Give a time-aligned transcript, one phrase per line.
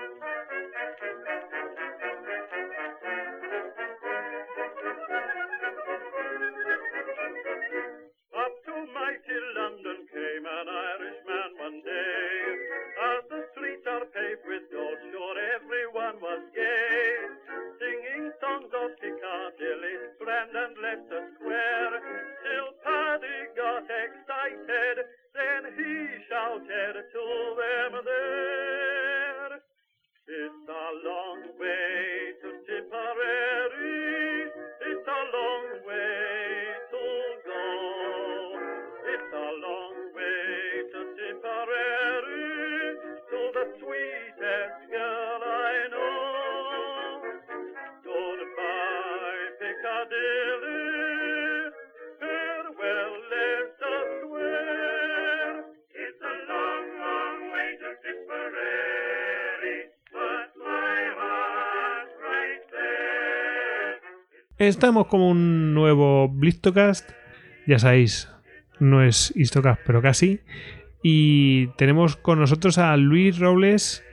[0.00, 1.89] Thank you.
[64.60, 67.08] Estamos como un nuevo Blistocast.
[67.66, 68.28] Ya sabéis,
[68.78, 70.40] no es Histocast, pero casi.
[71.02, 74.04] Y tenemos con nosotros a Luis Robles.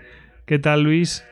[0.46, 1.26] ¿Qué tal, Luis?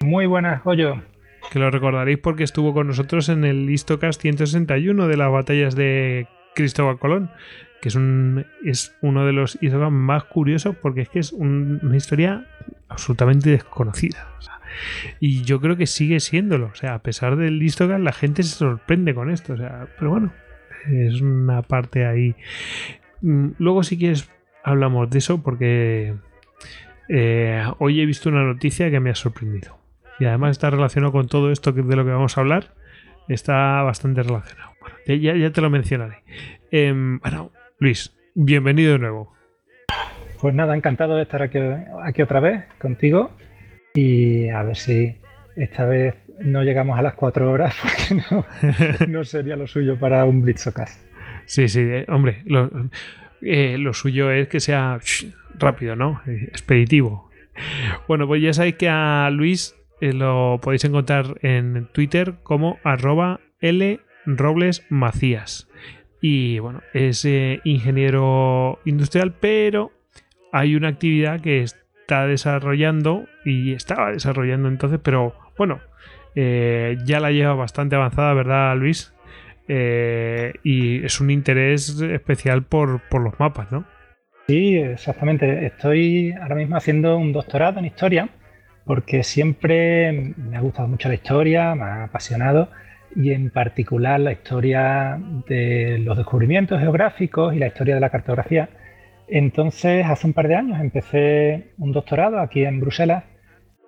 [0.00, 1.02] Muy buenas, Joyo.
[1.50, 6.28] Que lo recordaréis porque estuvo con nosotros en el Histocast 161 de las batallas de
[6.54, 7.32] Cristóbal Colón,
[7.80, 11.96] que es, un, es uno de los Histocast más curiosos porque es que es una
[11.96, 12.46] historia
[12.88, 14.28] absolutamente desconocida.
[15.20, 16.66] Y yo creo que sigue siéndolo.
[16.72, 19.54] O sea, a pesar del Listogan, la gente se sorprende con esto.
[19.54, 20.32] O sea, pero bueno,
[20.90, 22.34] es una parte ahí.
[23.20, 24.30] Mm, luego, si quieres,
[24.64, 26.14] hablamos de eso porque
[27.08, 29.78] eh, hoy he visto una noticia que me ha sorprendido.
[30.18, 32.74] Y además está relacionado con todo esto de lo que vamos a hablar.
[33.28, 34.72] Está bastante relacionado.
[35.06, 36.22] Ya, ya te lo mencionaré.
[36.70, 39.32] Em, bueno, Luis, bienvenido de nuevo.
[40.40, 41.58] Pues nada, encantado de estar aquí,
[42.04, 43.30] aquí otra vez contigo
[43.94, 45.16] y a ver si
[45.56, 50.42] esta vez no llegamos a las cuatro horas porque no, sería lo suyo para un
[50.42, 51.00] Blitzocast.
[51.44, 52.42] Sí, sí, eh, hombre,
[53.42, 54.98] eh, lo, suyo es que sea
[55.58, 56.20] rápido, ¿no?
[56.26, 57.30] Eh, expeditivo.
[58.08, 64.00] Bueno, pues ya sabéis que a Luis lo podéis encontrar en Twitter como arroba L
[64.24, 65.68] Robles Macías.
[66.20, 67.26] Y bueno, es
[67.64, 69.92] ingeniero industrial, pero
[70.52, 71.81] hay una actividad que es
[72.20, 75.80] desarrollando y estaba desarrollando entonces, pero bueno,
[76.34, 79.12] eh, ya la lleva bastante avanzada, ¿verdad, Luis?
[79.68, 83.84] Eh, y es un interés especial por, los mapas, ¿no?
[84.46, 85.66] Sí, exactamente.
[85.66, 88.28] Estoy ahora mismo haciendo un doctorado en historia
[88.84, 92.68] porque siempre me ha gustado mucho la historia, me ha apasionado
[93.14, 98.68] y en particular la historia de los descubrimientos geográficos y la historia de la cartografía
[99.34, 103.24] entonces, hace un par de años empecé un doctorado aquí en Bruselas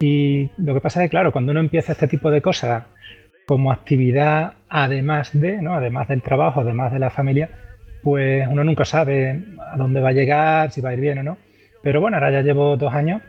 [0.01, 2.85] y lo que pasa es que, claro, cuando uno empieza este tipo de cosas
[3.47, 5.75] como actividad, además de, ¿no?
[5.75, 7.51] además del trabajo, además de la familia,
[8.03, 11.23] pues uno nunca sabe a dónde va a llegar, si va a ir bien o
[11.23, 11.37] no.
[11.83, 13.21] Pero bueno, ahora ya llevo dos años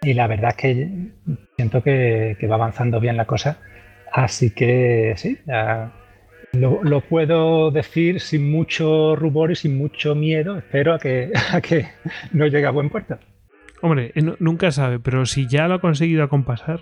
[0.00, 0.88] y la verdad es que
[1.56, 3.58] siento que, que va avanzando bien la cosa.
[4.10, 5.92] Así que sí, ya
[6.52, 10.58] lo, puedo decir sin mucho rubor y sin mucho miedo.
[10.58, 11.86] Espero a que, que
[12.32, 13.18] no llegue a buen puerto.
[13.82, 16.80] Hombre, eh, nunca sabe, pero si ya lo ha conseguido acompasar,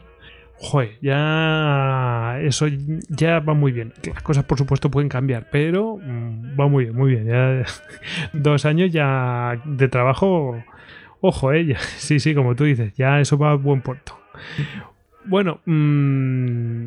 [0.56, 2.66] joder, ya eso
[3.08, 3.92] ya va muy bien.
[4.12, 7.26] Las cosas, por supuesto, pueden cambiar, pero mm, va muy bien, muy bien.
[7.26, 7.64] Ya,
[8.32, 10.62] dos años ya de trabajo,
[11.20, 14.18] ojo, eh, sí, sí, como tú dices, ya eso va a buen puerto.
[15.24, 16.86] Bueno, mmm,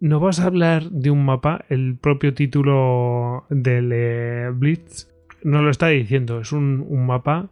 [0.00, 5.08] nos vas a hablar de un mapa, el propio título del eh, Blitz
[5.42, 7.48] no lo está diciendo, es un, mapa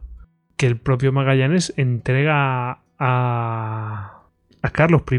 [0.56, 4.22] que el propio Magallanes entrega a,
[4.62, 5.16] a Carlos I,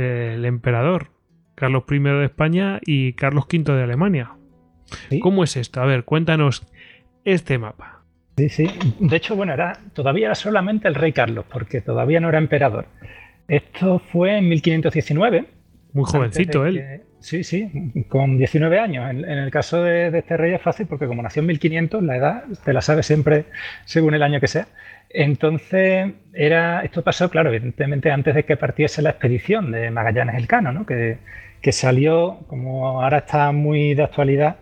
[0.00, 1.08] el emperador,
[1.54, 4.32] Carlos I de España y Carlos V de Alemania.
[5.20, 5.80] ¿Cómo es esto?
[5.80, 6.66] A ver, cuéntanos
[7.24, 8.04] este mapa.
[8.36, 8.70] Sí, sí.
[9.00, 12.86] De hecho, bueno, era, todavía era solamente el rey Carlos, porque todavía no era emperador.
[13.48, 15.55] Esto fue en 1519
[15.96, 17.02] muy jovencito él.
[17.20, 17.70] sí, sí,
[18.08, 19.10] con 19 años.
[19.10, 22.44] En, el caso de, este rey es fácil porque como nació en 1500, la edad
[22.64, 23.46] te la sabe siempre
[23.86, 24.66] según el año que sea.
[25.08, 30.72] Entonces, era, esto pasó, claro, evidentemente antes de que partiese la expedición de Magallanes Elcano,
[30.72, 30.84] ¿no?
[30.84, 31.18] que,
[31.62, 34.56] que salió, como ahora está muy de actualidad,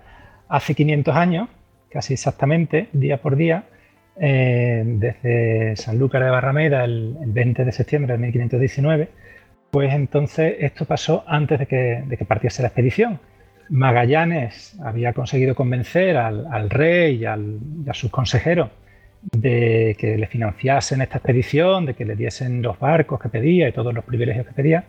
[0.49, 1.49] hace 500 años,
[1.91, 3.65] casi exactamente, día por día,
[4.21, 9.24] eh, desde Sanlúcar de Barrameda el, el 20 de septiembre de 1519
[9.75, 13.19] pues entonces esto pasó antes de que, partiese la expedición.
[13.71, 17.37] Magallanes había conseguido convencer al, rey y, a
[17.93, 18.71] sus consejeros
[19.33, 23.73] de que le financiasen esta expedición, de que le diesen los barcos que pedía y
[23.73, 24.85] todos los privilegios que pedía.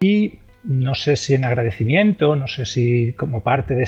[0.00, 3.84] Y no sé si en agradecimiento, no sé si como parte de,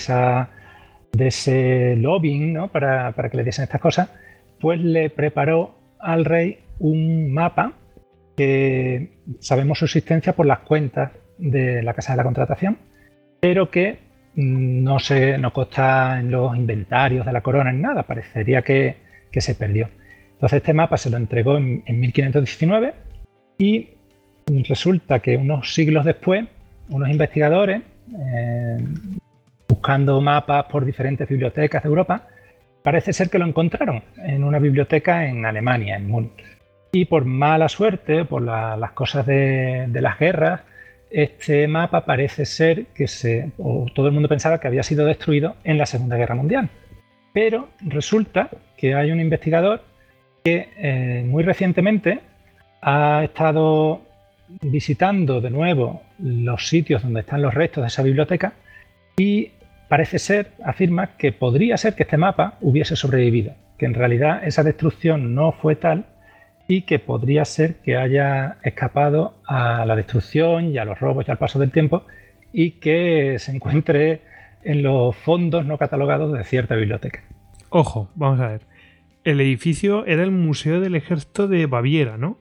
[1.19, 2.69] ese lobbying ¿no?
[2.69, 4.08] para, para que le diesen estas cosas,
[4.61, 7.73] pues le preparó al rey un mapa
[8.38, 9.08] que
[9.40, 12.79] sabemos su existencia por las cuentas de la Casa de la Contratación,
[13.40, 13.99] pero que
[14.37, 19.56] no, se, no consta en los inventarios de la corona en nada, parecería que, se
[19.56, 19.88] perdió.
[20.35, 22.94] Entonces este mapa se lo entregó en, 1519
[23.58, 23.88] y
[24.69, 26.44] resulta que unos siglos después,
[26.90, 27.82] unos investigadores,
[28.17, 28.79] eh,
[29.69, 32.29] buscando mapas por diferentes bibliotecas de Europa,
[32.85, 36.57] parece ser que lo encontraron en una biblioteca en Alemania, en Múnich.
[36.93, 40.62] Y por mala suerte, por las cosas de, las guerras,
[41.11, 45.56] este mapa parece ser que se, o todo el mundo pensaba que había sido destruido
[45.64, 46.70] en la Segunda Guerra Mundial.
[47.32, 49.82] Pero resulta que hay un investigador
[50.44, 52.20] que eh, muy recientemente
[52.81, 54.02] ha estado
[54.62, 58.55] visitando de nuevo los sitios donde están los restos de esa biblioteca
[59.17, 59.50] y
[59.88, 64.62] parece ser, afirma, que podría ser que este mapa hubiese sobrevivido, que en realidad esa
[64.62, 66.06] destrucción no fue tal
[66.68, 71.30] y que podría ser que haya escapado a la destrucción y a los robos y
[71.30, 72.04] al paso del tiempo
[72.52, 74.20] y que se encuentre
[74.62, 77.22] en los fondos no catalogados de cierta biblioteca.
[77.70, 78.60] Ojo, vamos a ver.
[79.24, 82.38] El edificio era el Museo del Ejército de Baviera, ¿no?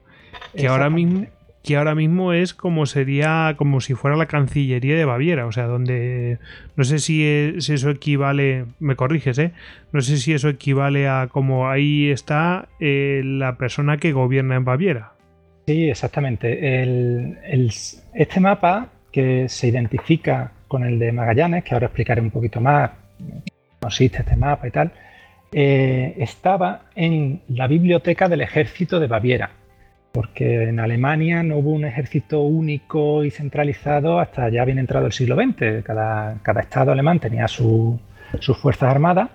[0.56, 1.26] Que ahora mismo
[1.68, 5.66] que ahora mismo es como sería como si fuera la Cancillería de Baviera, o sea,
[5.66, 6.38] donde
[6.78, 7.26] no sé si,
[7.58, 9.52] eso equivale, me corriges, ¿eh?
[9.92, 14.64] No sé si eso equivale a como ahí está eh, la persona que gobierna en
[14.64, 15.12] Baviera.
[15.66, 16.58] Sí, exactamente.
[18.14, 22.92] este mapa que se identifica con el de Magallanes, que ahora explicaré un poquito más,
[23.82, 24.94] consiste este mapa y tal,
[25.52, 29.50] eh, estaba en la biblioteca del ejército de Baviera
[30.18, 35.12] porque en Alemania no hubo un ejército único y centralizado hasta ya bien entrado el
[35.12, 35.84] siglo XX.
[35.84, 38.00] Cada, estado alemán tenía sus
[38.60, 39.30] fuerzas armadas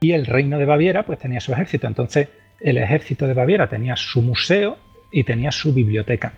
[0.00, 1.86] y el reino de Baviera pues tenía su ejército.
[1.86, 4.78] Entonces el ejército de Baviera tenía su museo
[5.12, 6.32] y tenía su biblioteca.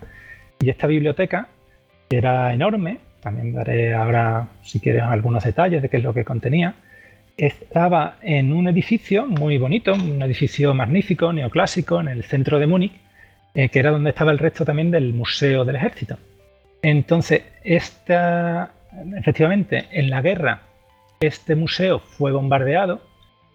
[0.59, 1.47] Y esta biblioteca
[2.09, 6.75] era enorme, también daré ahora si quieres algunos detalles de qué es lo que contenía,
[7.37, 13.06] estaba en un edificio muy bonito, un edificio magnífico, neoclásico, en el centro de Múnich,
[13.53, 16.17] eh, que era donde estaba el resto también del Museo del Ejército.
[16.81, 18.71] Entonces, esta,
[19.17, 20.61] efectivamente, en la guerra,
[21.19, 23.01] este museo fue bombardeado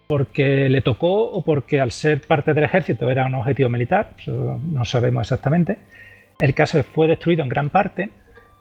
[0.07, 4.85] porque le tocó o porque al ser parte del ejército era un objetivo militar, no
[4.85, 5.77] sabemos exactamente.
[6.39, 8.09] El caso fue destruido en gran parte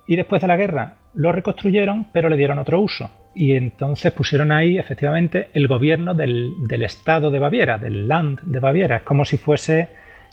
[0.06, 3.10] y después de la guerra lo reconstruyeron, pero le dieron otro uso.
[3.34, 8.60] Y entonces pusieron ahí efectivamente el gobierno del, del estado de Baviera, del Land de
[8.60, 9.00] Baviera.
[9.00, 9.88] Como si fuese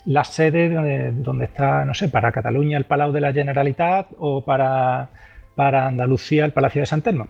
[0.06, 0.68] la sede
[1.12, 5.10] donde, está, no sé, para Cataluña el Palau de la Generalitat o para,
[5.54, 7.28] para Andalucía el Palacio de San Telmo.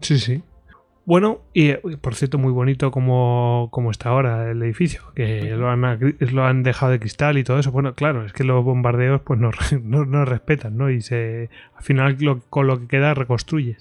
[0.00, 0.42] Sí, sí.
[1.08, 5.80] Bueno, y por cierto, muy bonito como, está ahora el edificio, que lo han,
[6.18, 7.72] lo han, dejado de cristal y todo eso.
[7.72, 9.50] Bueno, claro, es que los bombardeos pues no,
[9.82, 10.90] no, respetan, ¿no?
[10.90, 12.18] Y se, al final
[12.50, 13.78] con lo que queda reconstruye.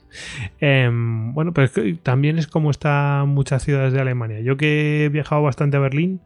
[0.62, 1.70] Em, bueno, pero
[2.02, 4.40] también es como están muchas ciudades de Alemania.
[4.40, 6.22] Yo que he viajado bastante a Berlín,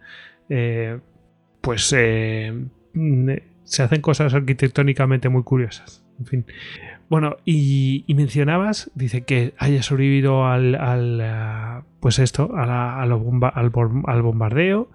[0.49, 0.99] eh,
[1.61, 2.65] pues eh,
[3.63, 6.05] se hacen cosas arquitectónicamente muy curiosas.
[6.19, 6.45] En fin.
[7.09, 13.69] Bueno, y, mencionabas, dice que haya sobrevivido al, al pues esto, a al,
[14.21, 14.89] bombardeo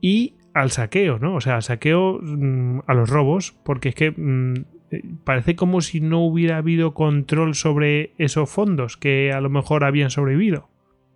[0.00, 1.36] y al saqueo, ¿no?
[1.36, 4.54] O sea, al saqueo mm, a los robos, porque es que mm,
[5.24, 10.10] parece como si no hubiera habido control sobre esos fondos que a lo mejor habían
[10.10, 10.68] sobrevivido.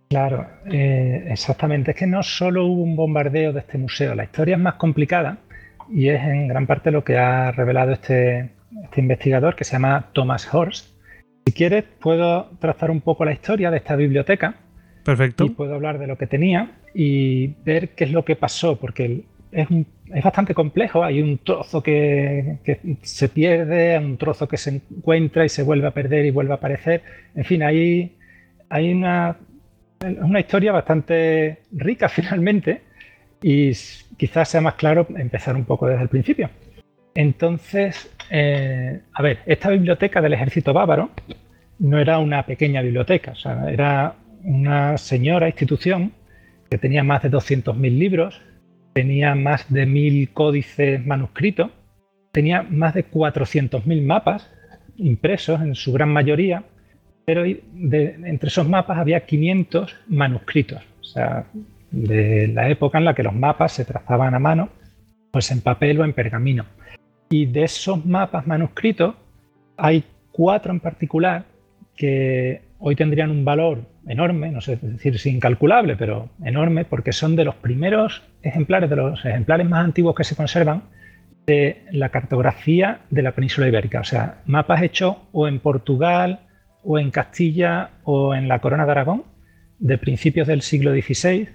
[0.09, 1.91] Claro, eh, exactamente.
[1.91, 5.39] Es que no solo hubo un bombardeo de este museo, la historia es más complicada
[5.89, 8.51] y es en gran parte lo que ha revelado este,
[8.83, 10.95] este investigador que se llama Thomas Horst.
[11.45, 14.55] Si quieres, puedo trazar un poco la historia de esta biblioteca.
[15.03, 15.45] Perfecto.
[15.45, 19.23] Y puedo hablar de lo que tenía y ver qué es lo que pasó, porque
[19.51, 19.67] es,
[20.13, 21.03] es bastante complejo.
[21.03, 25.87] Hay un trozo que, que, se pierde, un trozo que se encuentra y se vuelve
[25.87, 27.03] a perder y vuelve a aparecer.
[27.35, 28.17] En fin, hay,
[28.69, 29.37] hay una
[29.99, 32.81] es una historia bastante rica finalmente
[33.41, 33.71] y
[34.17, 36.49] quizás sea más claro empezar un poco desde el principio.
[37.13, 41.09] Entonces, eh, a ver, esta biblioteca del ejército bávaro
[41.79, 43.33] no era una pequeña biblioteca,
[43.67, 46.11] era una señora institución
[46.69, 48.41] que tenía más de 200.000 libros,
[48.93, 51.71] tenía más de 1.000 códices manuscritos,
[52.31, 54.51] tenía más de 400.000 mapas
[54.97, 56.63] impresos en su gran mayoría
[57.27, 60.81] pero entre esos mapas había 500 manuscritos.
[61.01, 61.43] O sea,
[61.91, 64.69] de la época en la que los mapas se trazaban a mano,
[65.31, 66.65] pues en papel o en pergamino.
[67.29, 69.15] Y de esos mapas manuscritos
[69.75, 71.43] hay cuatro en particular
[71.97, 77.35] que hoy tendrían un valor enorme, no sé decir si incalculable, pero enorme, porque son
[77.35, 80.83] de los primeros ejemplares, de los ejemplares más antiguos que se conservan
[81.45, 83.99] de la cartografía de la península ibérica.
[83.99, 86.46] O sea, mapas hechos o en Portugal,
[86.89, 89.25] o en Castilla, o en la Corona de Aragón,
[89.77, 91.49] de principios del siglo XVI,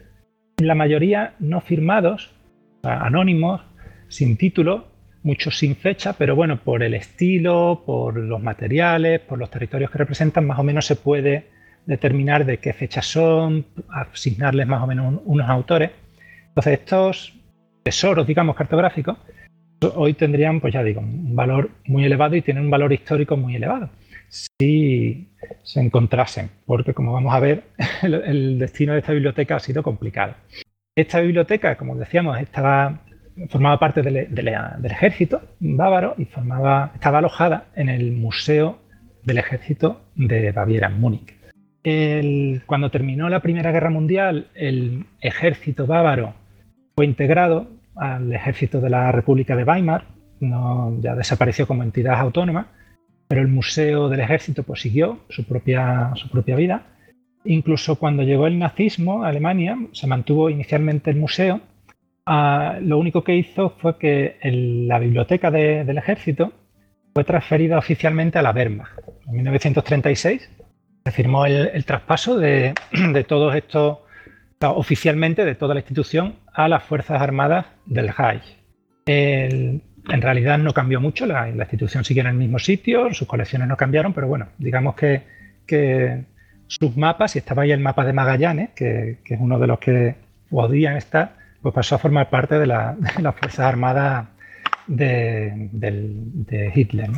[0.59, 2.35] la mayoría no firmados,
[2.83, 3.63] anónimos,
[4.09, 4.89] sin título,
[5.23, 9.97] muchos sin fecha, pero bueno, por el estilo, por los materiales, por los territorios que
[9.97, 11.47] representan, más o menos se puede
[11.87, 15.93] determinar de qué fechas son, asignarles más o menos unos autores.
[16.49, 17.33] Entonces, estos
[17.83, 19.17] tesoros, digamos, cartográficos,
[19.95, 23.57] hoy tendrían, pues ya digo, un valor muy elevado y tienen un valor histórico muy
[23.57, 23.89] elevado
[24.33, 25.29] si
[25.63, 27.65] se encontrasen, porque como vamos a ver,
[28.03, 30.35] el, destino de esta biblioteca ha sido complicado.
[30.97, 33.01] Esta biblioteca, como decíamos, estaba,
[33.49, 34.17] formaba parte del,
[34.85, 38.79] ejército bávaro y estaba alojada en el Museo
[39.23, 41.35] del Ejército de Baviera, en Múnich.
[42.67, 46.35] cuando terminó la Primera Guerra Mundial, el ejército bávaro
[46.95, 50.07] fue integrado al ejército de la República de Weimar,
[50.41, 52.69] ya desapareció como entidad autónoma,
[53.33, 56.83] pero el Museo del Ejército pues, siguió su propia, su propia vida.
[57.47, 61.63] Incluso cuando llegó el nazismo a Alemania, se mantuvo inicialmente el museo.
[62.27, 64.37] Ah, lo único que hizo fue que
[64.87, 66.53] la biblioteca del ejército
[67.15, 68.99] fue transferida oficialmente a la Wehrmacht.
[69.27, 70.51] En 1936
[71.03, 72.75] se firmó el, traspaso de,
[73.15, 74.01] de todos estos,
[74.61, 78.59] oficialmente de toda la institución a las Fuerzas Armadas del Reich.
[80.09, 83.77] En realidad no cambió mucho, la, institución sigue en el mismo sitio, sus colecciones no
[83.77, 85.23] cambiaron, pero bueno, digamos que,
[86.67, 90.17] sus mapas, y estaba ahí el mapa de Magallanes, que, es uno de los que
[90.51, 92.97] podían estar, pues pasó a formar parte de, las
[93.37, 94.29] Fuerzas Armadas
[94.87, 97.11] de, Hitler.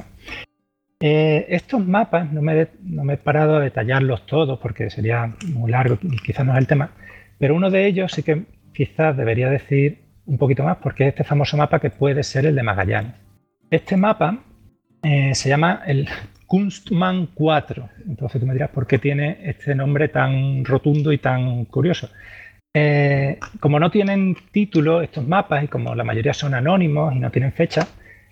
[1.00, 5.70] Eh, estos mapas, no me, no me he parado a detallarlos todos porque sería muy
[5.70, 6.90] largo y quizás no es el tema,
[7.38, 11.24] pero uno de ellos sí que quizás debería decir un poquito más porque es este
[11.24, 13.14] famoso mapa que puede ser el de Magallanes.
[13.70, 14.38] Este mapa
[15.02, 16.08] eh, se llama el
[16.46, 17.88] Kunstmann 4.
[18.08, 22.08] Entonces tú me dirás por qué tiene este nombre tan rotundo y tan curioso.
[22.72, 27.30] Eh, como no tienen título estos mapas y como la mayoría son anónimos y no
[27.30, 27.86] tienen fecha,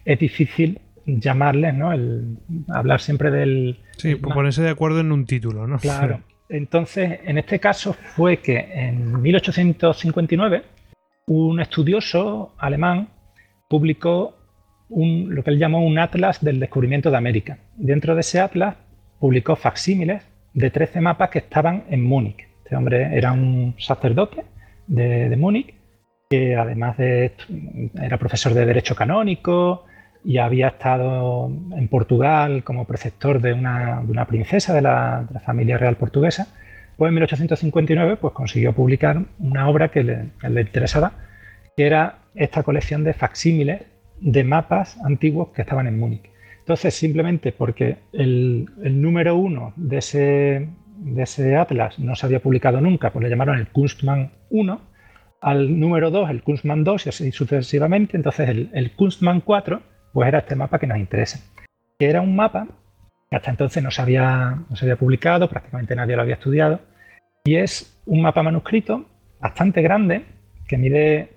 [0.04, 1.92] es difícil llamarles, ¿no?
[1.92, 3.78] El, hablar siempre del...
[3.96, 5.78] Sí, ponerse de acuerdo en un título, ¿no?
[5.78, 6.20] Claro.
[6.48, 10.62] Entonces, en este caso fue que en 1859
[11.26, 13.08] un estudioso alemán
[13.68, 14.36] publicó
[14.90, 17.58] lo que él llamó un atlas del descubrimiento de América.
[17.76, 18.76] Dentro de ese atlas
[19.18, 22.46] publicó facsímiles de 13 mapas que estaban en Múnich.
[22.64, 24.44] Este hombre era un sacerdote
[24.86, 25.74] de, Múnich
[26.28, 27.32] que además de
[28.00, 29.84] era profesor de Derecho Canónico
[30.24, 36.48] y había estado en Portugal como preceptor de una, princesa de la, familia real portuguesa
[37.08, 41.12] en 1859 pues, consiguió publicar una obra que le, interesaba,
[41.76, 43.82] que era esta colección de facsímiles
[44.20, 46.30] de mapas antiguos que estaban en Múnich.
[46.60, 50.68] Entonces, simplemente porque el, número uno de ese,
[50.98, 54.80] de ese, atlas no se había publicado nunca, pues le llamaron el Kunstmann 1,
[55.40, 58.16] al número 2 el Kunstmann 2 y así sucesivamente.
[58.16, 59.82] Entonces, el, el Kunstmann 4
[60.12, 61.40] pues era este mapa que nos interesa,
[61.98, 62.68] que era un mapa
[63.32, 66.80] que hasta entonces no se había, no se había publicado, prácticamente nadie lo había estudiado,
[67.44, 69.04] y es un mapa manuscrito
[69.40, 70.24] bastante grande
[70.66, 71.30] que mide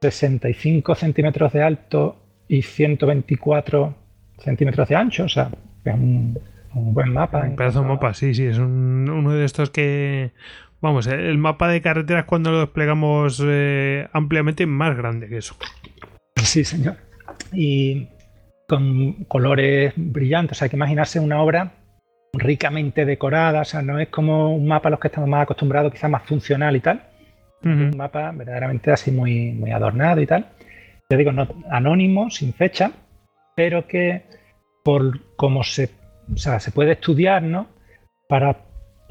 [0.00, 2.16] 65 centímetros de alto
[2.48, 3.94] y 124
[4.38, 5.50] centímetros de ancho, o sea,
[5.84, 6.38] es un,
[6.72, 7.40] buen mapa.
[7.40, 10.32] Un pedazo de mapa, sí, sí, es uno de estos que,
[10.80, 15.56] vamos, el mapa de carreteras cuando lo desplegamos eh, ampliamente es más grande que eso.
[16.42, 16.96] Sí, señor.
[17.52, 18.08] Y
[18.68, 21.72] con colores brillantes, hay que imaginarse una obra
[22.38, 25.92] ricamente decorada, o sea, no es como un mapa a los que estamos más acostumbrados,
[25.92, 27.02] quizás más funcional y tal.
[27.62, 30.48] Un mapa verdaderamente así muy, muy adornado y tal.
[31.08, 32.92] Ya digo, no, anónimo, sin fecha,
[33.56, 34.24] pero que
[34.84, 35.88] por cómo se,
[36.36, 37.68] se puede estudiar, ¿no?
[38.28, 38.58] Para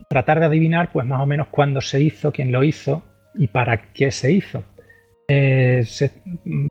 [0.08, 3.02] tratar de adivinar, pues más o menos cuándo se hizo, quién lo hizo
[3.34, 4.64] y para qué se hizo.
[5.28, 5.84] Eh,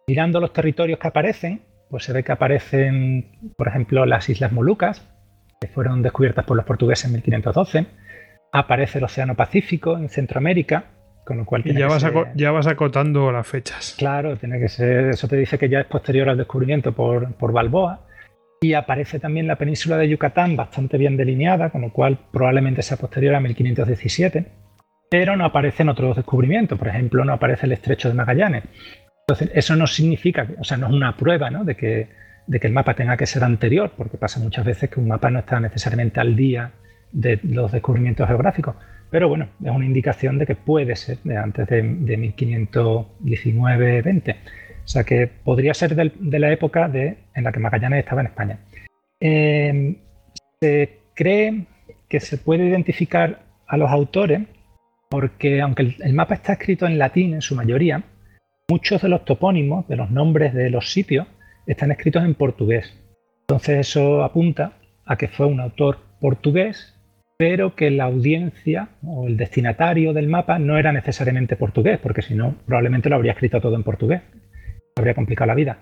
[0.06, 5.08] mirando los territorios que aparecen, pues se ve que aparecen, por ejemplo, las Islas Molucas,
[5.62, 7.86] que fueron descubiertas por los portugueses en 1512.
[8.52, 10.84] Aparece el Océano Pacífico en Centroamérica,
[11.24, 11.62] con lo cual...
[11.64, 12.04] ya, vas
[12.34, 13.94] ya vas acotando las fechas.
[13.96, 15.10] Claro, tiene que ser...
[15.10, 18.06] Eso te dice que ya es posterior al descubrimiento por, por Balboa.
[18.60, 22.96] Y aparece también la península de Yucatán bastante bien delineada, con lo cual probablemente sea
[22.96, 24.46] posterior a 1517.
[25.10, 26.78] pero no aparecen otros descubrimientos.
[26.78, 28.64] Por ejemplo, no aparece el estrecho de Magallanes.
[29.26, 32.08] Entonces, eso no significa, o sea, no es una prueba de, que,
[32.46, 35.30] de que el mapa tenga que ser anterior, porque pasa muchas veces que un mapa
[35.30, 36.72] no está necesariamente al día
[37.12, 38.76] de los descubrimientos geográficos.
[39.10, 44.36] Pero bueno, es una indicación de que puede ser de antes de, 1519-20.
[44.84, 48.26] O sea que podría ser de la época de, en la que Magallanes estaba en
[48.26, 48.58] España.
[49.20, 49.96] Em,
[50.60, 51.66] se cree
[52.08, 54.40] que se puede identificar a los autores
[55.12, 58.02] porque aunque el, mapa está escrito en latín en su mayoría,
[58.70, 61.26] muchos de los topónimos, de los nombres de los sitios,
[61.66, 62.98] están escritos en portugués.
[63.42, 64.72] Entonces eso apunta
[65.04, 66.94] a que fue un autor portugués,
[67.36, 72.34] pero que la audiencia o el destinatario del mapa no era necesariamente portugués, porque si
[72.34, 74.22] no, probablemente lo habría escrito todo en portugués.
[74.96, 75.78] Habría complicado la vida.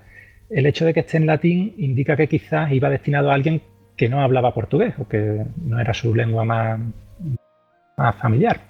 [0.48, 3.62] El hecho de que esté en latín indica que quizás iba destinado a alguien
[3.96, 6.80] que no hablaba portugués o que no era su lengua más,
[8.18, 8.60] familiar.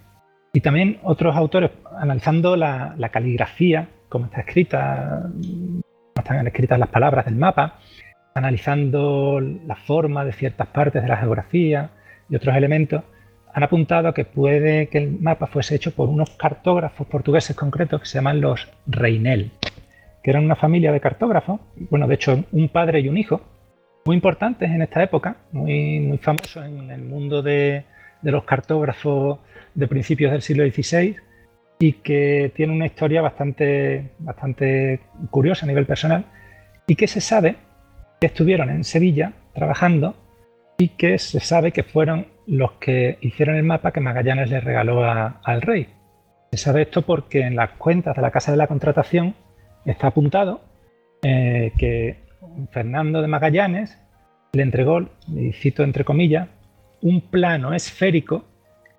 [0.52, 5.30] Y también otros autores analizando la, caligrafía, cómo está escrita,
[6.20, 7.78] están escritas las palabras del mapa,
[8.34, 11.90] analizando la forma de ciertas partes de la geografía
[12.28, 13.02] y otros elementos,
[13.52, 18.00] han apuntado a que puede que el mapa fuese hecho por unos cartógrafos portugueses concretos
[18.00, 19.50] que se llaman los Reinel,
[20.22, 21.60] que eran una familia de cartógrafos,
[21.90, 23.40] bueno, de hecho un padre y un hijo,
[24.04, 27.84] muy importantes en esta época, muy, muy famosos en el mundo de,
[28.22, 29.40] de los cartógrafos
[29.74, 31.16] de principios del siglo XVI
[31.80, 36.26] y que tiene una historia bastante, bastante curiosa a nivel personal
[36.86, 37.56] y que se sabe
[38.20, 40.14] que estuvieron en Sevilla trabajando
[40.78, 45.02] y que se sabe que fueron los que hicieron el mapa que Magallanes le regaló
[45.04, 45.88] al rey.
[46.52, 49.34] Se sabe esto porque en las cuentas de la Casa de la Contratación
[49.86, 50.60] está apuntado
[51.22, 52.16] eh, que
[52.72, 53.98] Fernando de Magallanes
[54.52, 56.48] le entregó, y cito entre comillas,
[57.00, 58.44] un plano esférico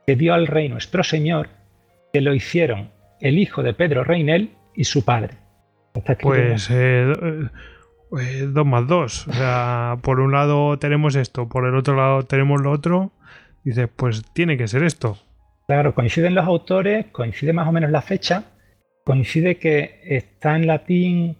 [0.08, 1.50] que dio al rey nuestro Señor,
[2.13, 5.36] que lo hicieron el hijo de Pedro Reinel y su padre.
[6.22, 7.13] Pues eh,
[8.20, 9.27] eh, dos más dos.
[9.27, 13.12] O sea, por un lado tenemos esto, por el otro lado tenemos lo otro.
[13.63, 15.17] Dices, pues tiene que ser esto.
[15.67, 18.45] Claro, coinciden los autores, coincide más o menos la fecha,
[19.06, 21.38] coincide que está en latín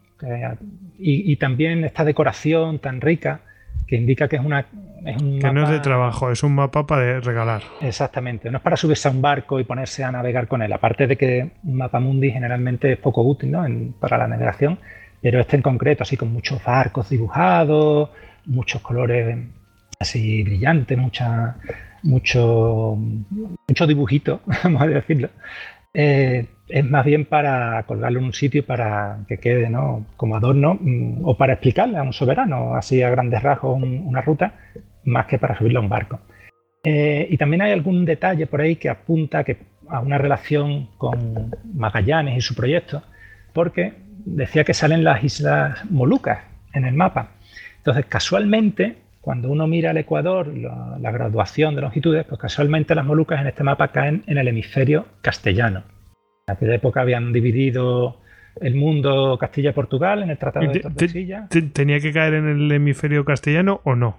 [1.00, 3.42] y, y, también esta decoración tan rica
[3.92, 4.64] que indica que es una...
[4.64, 7.62] que no es de trabajo, es un mapa para regalar.
[7.82, 11.08] Exactamente, no es para subirse a un barco y ponerse a navegar con él, aparte
[11.08, 13.66] de que un mapa mundi generalmente es poco útil ¿no?
[14.00, 14.80] para la navegación,
[15.22, 18.12] pero este en concreto, así con muchos barcos dibujados,
[18.46, 19.40] muchos colores
[20.00, 21.58] así brillantes, mucha,
[22.04, 25.30] mucho, mucho dibujito, vamos a decirlo.
[25.94, 30.06] Eh, es más bien para colgarlo en un sitio para que quede ¿no?
[30.16, 34.54] como adorno mm, o para explicarle a un soberano, así a grandes rasgos, una ruta,
[35.04, 36.20] más que para subirlo a un barco.
[36.84, 39.58] Eh, y también hay algún detalle por ahí que apunta que,
[39.90, 43.04] a una relación con Magallanes y su proyecto,
[43.54, 43.94] porque
[44.26, 46.40] decía que salen las islas Molucas
[46.74, 47.32] en el mapa.
[47.78, 53.06] Entonces, casualmente, cuando uno mira el Ecuador, la, la graduación de longitudes, pues casualmente las
[53.06, 55.84] Molucas en este mapa caen en el hemisferio castellano.
[56.48, 58.18] En aquella época habían dividido
[58.60, 61.50] el mundo Castilla-Portugal en el Tratado de Tordesillas.
[61.74, 64.18] ¿Tenía que caer en el hemisferio castellano o no?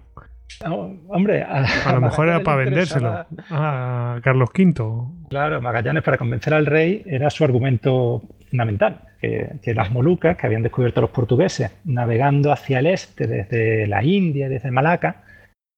[1.08, 5.28] hombre, a, lo mejor era para vendérselo a Carlos V.
[5.30, 10.62] Claro, Magallanes para convencer al rey era su argumento fundamental, que, las Molucas que habían
[10.62, 15.24] descubierto los portugueses navegando hacia el este desde la India, desde Malaca,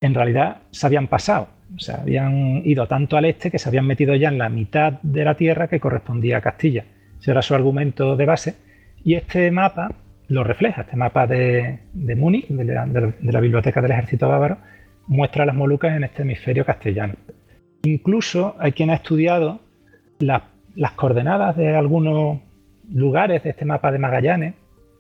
[0.01, 4.15] en realidad se habían pasado se habían ido tanto al este que se habían metido
[4.15, 6.85] ya en la mitad de la tierra que correspondía a Castilla.
[7.21, 8.55] Ese era su argumento de base.
[9.03, 9.93] Y este mapa
[10.29, 10.83] lo refleja.
[10.83, 14.59] Este mapa de, de Múnich, de la, Biblioteca del Ejército Bávaro,
[15.07, 17.15] muestra las Molucas en este hemisferio castellano.
[17.83, 19.61] Incluso hay quien ha estudiado
[20.19, 22.41] las coordenadas de algunos
[22.93, 24.55] lugares de este mapa de Magallanes,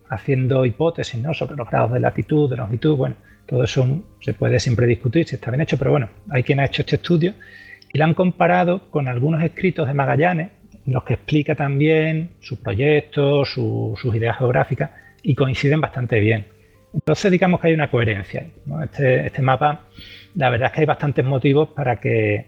[0.08, 1.34] haciendo hipótesis ¿no?
[1.34, 2.96] sobre los grados de latitud, de longitud.
[2.96, 3.16] Bueno,
[3.46, 6.66] todo eso se puede siempre discutir si está bien hecho, pero bueno, hay quien ha
[6.66, 7.34] hecho este estudio
[7.92, 10.50] y lo han comparado con algunos escritos de Magallanes,
[10.86, 14.90] en los que explica también su proyecto, sus ideas geográficas,
[15.22, 16.44] y coinciden bastante bien.
[16.92, 18.46] Entonces, digamos que hay una coherencia.
[18.82, 19.86] Este, este, mapa,
[20.34, 22.46] la verdad es que hay bastantes motivos para que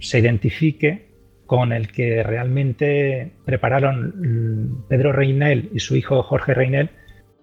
[0.00, 1.13] se identifique
[1.46, 6.90] con el que realmente prepararon Pedro Reinel y su hijo Jorge Reinel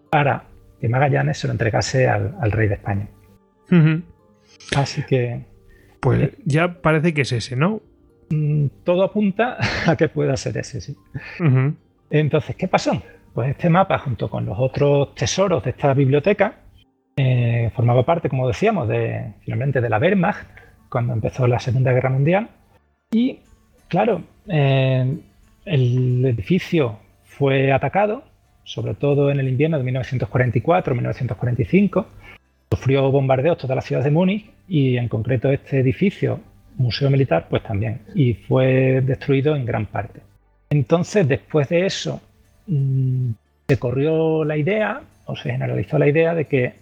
[0.10, 0.46] para
[0.80, 3.08] que Magallanes se lo entregase al, rey de España.
[4.76, 5.46] Así que...
[6.00, 7.82] Pues eh, ya parece que es ese, ¿no?
[8.32, 10.98] Mm, todo apunta a que pueda ser ese, sí.
[12.10, 13.02] Entonces, ¿qué pasó?
[13.34, 16.56] Pues este mapa, junto con los otros tesoros de esta biblioteca,
[17.16, 20.48] eh, formaba parte, como decíamos, de, finalmente de la Wehrmacht,
[20.90, 22.50] cuando empezó la Segunda Guerra Mundial,
[23.12, 23.40] y
[23.92, 25.18] Claro, eh,
[25.66, 28.24] el edificio fue atacado,
[28.64, 32.06] sobre todo en el invierno de 1944-1945.
[32.72, 36.40] Sufrió bombardeos toda la ciudad de Múnich y en concreto este edificio,
[36.78, 40.22] Museo Militar, pues también, y fue destruido en gran parte.
[40.70, 42.22] Entonces, después de eso,
[42.68, 43.32] mm,
[43.68, 46.76] se corrió la idea, o se generalizó la idea de que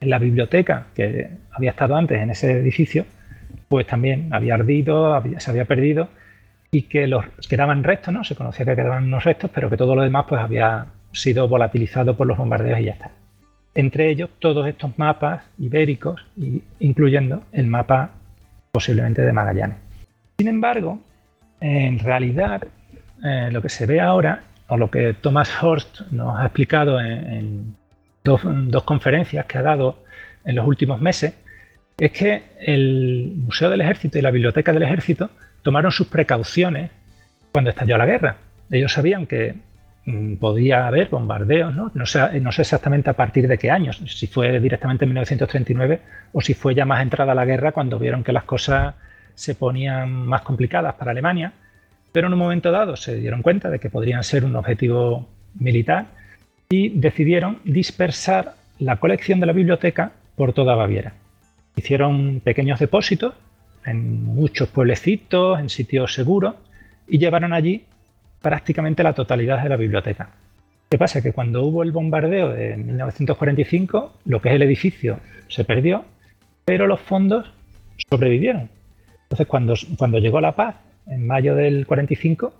[0.00, 3.04] la biblioteca que había estado antes en ese edificio,
[3.68, 6.08] pues también había ardido, se había perdido
[6.70, 8.24] y que los quedaban restos, ¿no?
[8.24, 12.16] Se conocía que quedaban unos restos, pero que todo lo demás pues había sido volatilizado
[12.16, 13.10] por los bombardeos y ya está.
[13.74, 16.24] Entre ellos todos estos mapas ibéricos,
[16.80, 18.10] incluyendo el mapa
[18.72, 19.76] posiblemente de Magallanes.
[20.38, 21.00] Sin embargo,
[21.60, 22.66] en realidad
[23.24, 27.76] eh, lo que se ve ahora, o lo que Thomas Horst nos ha explicado en,
[28.24, 30.02] dos, dos conferencias que ha dado
[30.44, 31.34] en los últimos meses,
[31.98, 35.30] es que el Museo del Ejército y la Biblioteca del Ejército
[35.66, 36.92] tomaron sus precauciones
[37.50, 38.36] cuando estalló la guerra.
[38.70, 39.56] Ellos sabían que
[40.04, 41.90] mm, podía haber bombardeos, ¿no?
[42.06, 46.00] Sé exactamente a partir de qué años, si fue directamente en 1939
[46.32, 48.94] o si fue ya más entrada la guerra cuando vieron que las cosas
[49.34, 51.52] se ponían más complicadas para Alemania,
[52.12, 56.06] pero en un momento dado se dieron cuenta de que podrían ser un objetivo militar
[56.68, 61.14] y decidieron dispersar la colección de la biblioteca por toda Baviera.
[61.74, 63.34] Hicieron pequeños depósitos
[63.86, 66.56] en muchos pueblecitos, en sitios seguros,
[67.08, 67.84] y llevaron allí
[68.42, 70.30] prácticamente la totalidad de la biblioteca.
[70.88, 71.22] ¿Qué pasa?
[71.22, 75.18] Que cuando hubo el bombardeo de 1945, lo que es el edificio
[75.48, 76.04] se perdió,
[76.64, 77.50] pero los fondos
[78.08, 78.68] sobrevivieron.
[79.22, 82.52] Entonces, cuando, cuando llegó la paz, en mayo del 45,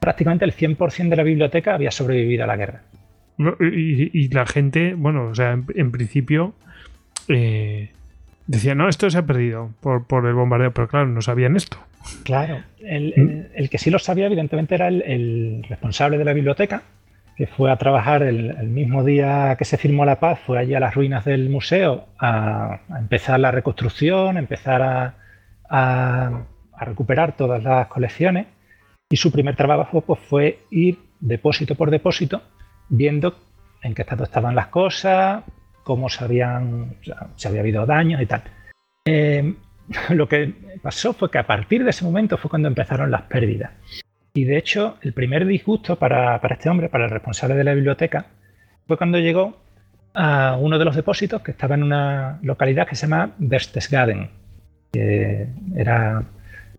[0.00, 2.82] prácticamente el 100% de la biblioteca había sobrevivido a la guerra.
[3.60, 6.54] Y, la gente, bueno, o sea, en, principio,
[7.28, 7.90] eh,
[8.46, 11.78] Decía, no, esto se ha perdido por, el bombardeo, pero claro, no sabían esto.
[12.24, 16.82] Claro, el, que sí lo sabía, evidentemente, era el, responsable de la biblioteca,
[17.36, 20.80] que fue a trabajar el, mismo día que se firmó la paz, fue allí a
[20.80, 25.14] las ruinas del museo a, empezar la reconstrucción, a empezar a,
[25.68, 26.44] a,
[26.80, 28.46] recuperar todas las colecciones.
[29.08, 32.42] Y su primer trabajo pues, fue ir depósito por depósito,
[32.88, 33.36] viendo
[33.82, 35.44] en qué estado estaban las cosas,
[35.82, 36.96] cómo se habían,
[37.36, 38.42] se había habido daños y tal.
[39.04, 39.54] Eh,
[40.10, 43.72] lo que pasó fue que a partir de ese momento fue cuando empezaron las pérdidas.
[44.34, 48.26] Y de hecho, el primer disgusto para, este hombre, para el responsable de la biblioteca,
[48.86, 49.60] fue cuando llegó
[50.14, 54.30] a uno de los depósitos que estaba en una localidad que se llama Berchtesgaden,
[54.90, 56.22] que era,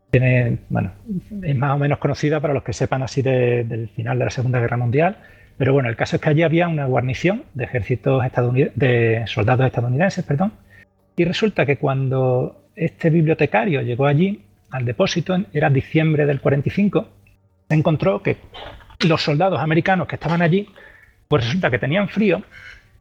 [0.10, 0.94] tiene, bueno,
[1.44, 4.60] es más o menos conocida para los que sepan así del final de la Segunda
[4.60, 5.18] Guerra Mundial
[5.58, 9.66] pero bueno, el caso es que allí había una guarnición de ejércitos estadounidenses, de soldados
[9.66, 10.54] estadounidenses, perdón,
[11.16, 17.08] y resulta que cuando este bibliotecario llegó allí al depósito, era diciembre del 45,
[17.70, 18.38] se encontró que
[19.08, 20.68] los soldados americanos que estaban allí,
[21.28, 22.42] pues resulta que tenían frío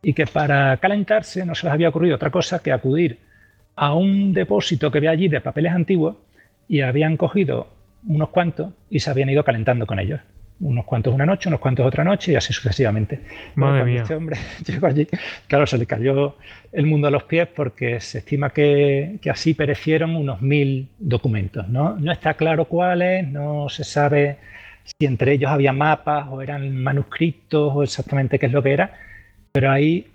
[0.03, 3.19] y que para calentarse no se les había ocurrido otra cosa que acudir
[3.77, 6.17] a un depósito que había allí de papeles antiguos
[6.69, 7.69] y habían cogido
[8.07, 10.21] unos cuantos y se habían ido calentando con ellos
[10.63, 13.21] unos cuantos una noche, unos cuantos otra noche y así sucesivamente.
[13.57, 14.03] Madre mía.
[14.03, 15.07] Este hombre llegó allí,
[15.47, 16.37] claro, se le cayó
[16.73, 21.69] el mundo a los pies porque se estima que, así perecieron unos mil documentos.
[21.69, 21.97] ¿no?
[21.97, 24.39] no está claro cuáles, no se sabe
[24.85, 28.93] si entre ellos había mapas o eran manuscritos o exactamente qué es lo que era,
[29.53, 30.07] pero ahí,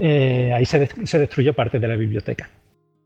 [0.00, 2.48] eh, ahí se, se destruyó parte de la biblioteca.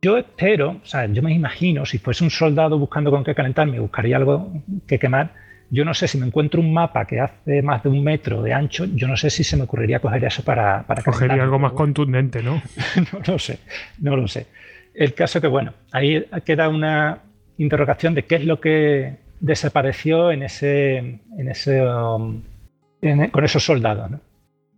[0.03, 3.81] Yo espero, o sea, yo me imagino, si fuese un soldado buscando con qué calentarme,
[3.81, 4.53] buscaría algo
[4.87, 5.33] que quemar,
[5.70, 8.52] yo no sé si me encuentro un mapa que hace más de un metro de
[8.52, 10.83] ancho, yo no sé si se me ocurriría coger eso para...
[10.85, 12.62] para Cogería algo más contundente, ¿no?
[13.12, 13.59] no lo sé,
[14.00, 14.46] no lo sé.
[14.94, 17.22] El caso que, bueno, ahí queda una
[17.59, 24.11] interrogación de qué es lo que desapareció en ese, en ese, con esos soldados.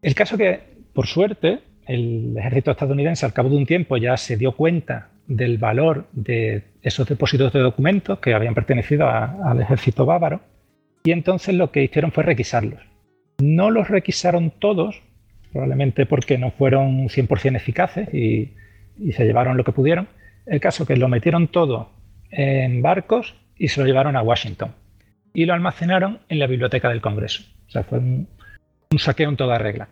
[0.02, 0.60] El caso que,
[0.92, 5.58] por suerte, el ejército estadounidense al cabo de un tiempo ya se dio cuenta del
[5.58, 10.40] valor de esos depósitos de documentos que habían pertenecido al ejército bávaro
[11.08, 12.82] y entonces lo que hicieron fue requisarlos.
[13.38, 15.00] No los requisaron todos,
[15.50, 18.52] probablemente porque no fueron 100% eficaces y,
[19.12, 20.06] se llevaron lo que pudieron.
[20.44, 21.92] El caso que lo metieron todo
[22.30, 24.74] en barcos y se lo llevaron a Washington.
[25.32, 27.42] Y lo almacenaron en la biblioteca del Congreso.
[27.68, 28.28] O sea, fue un,
[28.98, 29.88] saqueo en toda regla.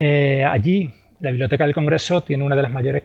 [0.00, 0.90] Eh, allí,
[1.20, 3.02] la biblioteca del Congreso tiene una de las mayores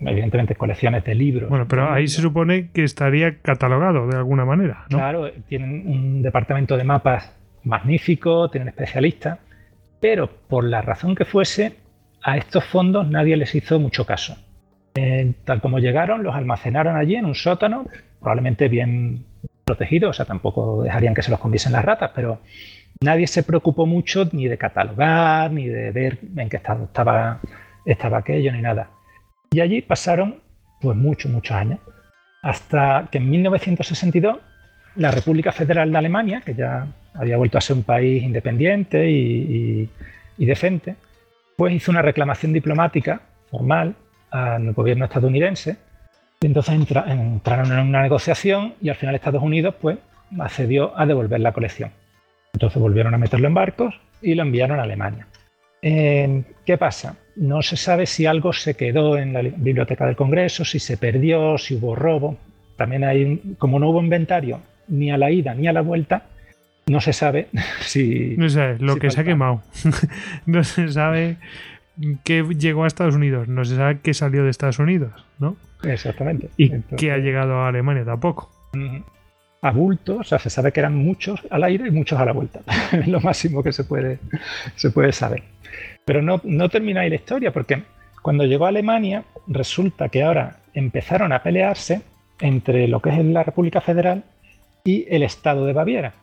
[0.00, 1.48] evidentemente colecciones de libros.
[1.48, 4.84] Bueno, pero ahí se supone que estaría catalogado de alguna manera.
[4.90, 4.98] ¿no?
[4.98, 9.38] Claro, tienen un departamento de mapas magnífico, tienen especialistas,
[10.00, 11.76] pero por la razón que fuese,
[12.22, 14.36] a estos fondos nadie les hizo mucho caso.
[14.94, 17.86] Eh, tal como llegaron, los almacenaron allí en un sótano,
[18.20, 19.24] probablemente bien
[19.64, 22.40] protegidos, o sea, tampoco dejarían que se los comiesen las ratas, pero
[23.00, 27.40] nadie se preocupó mucho ni de catalogar, ni de ver en qué estado estaba,
[27.84, 28.90] estaba aquello, ni nada.
[29.50, 30.40] Y allí pasaron
[30.80, 31.80] pues muchos, muchos años,
[32.42, 34.38] hasta que en 1962
[34.96, 39.88] la República Federal de Alemania, que ya había vuelto a ser un país independiente y,
[40.36, 40.96] decente,
[41.56, 43.94] pues hizo una reclamación diplomática formal
[44.30, 45.76] al gobierno estadounidense.
[46.40, 49.98] Y entonces entraron en una negociación y al final Estados Unidos pues
[50.38, 51.90] accedió a devolver la colección.
[52.52, 55.26] Entonces volvieron a meterlo en barcos y lo enviaron a Alemania.
[55.82, 57.16] Eh, ¿Qué pasa?
[57.38, 61.56] No se sabe si algo se quedó en la biblioteca del Congreso, si se perdió,
[61.58, 62.36] si hubo robo.
[62.76, 66.24] También hay, como no hubo inventario ni a la ida ni a la vuelta,
[66.86, 67.48] no se sabe
[67.80, 68.34] si.
[68.36, 69.62] No sé, lo que se ha quemado.
[70.46, 71.36] no se sabe
[72.24, 75.56] qué llegó a Estados Unidos, no se sabe qué salió de Estados Unidos, ¿no?
[75.82, 76.50] Exactamente.
[76.56, 78.50] Y qué ha llegado a Alemania tampoco.
[79.60, 82.32] A bulto, o sea, se sabe que eran muchos al aire y muchos a la
[82.32, 82.60] vuelta.
[82.92, 84.18] es lo máximo que se puede,
[84.76, 85.42] se puede saber.
[86.08, 87.82] Pero no, no termina ahí la historia, porque
[88.22, 92.00] cuando llegó a Alemania, resulta que ahora empezaron a pelearse
[92.40, 94.24] entre lo que es la República Federal
[94.84, 96.14] y el Estado de Baviera.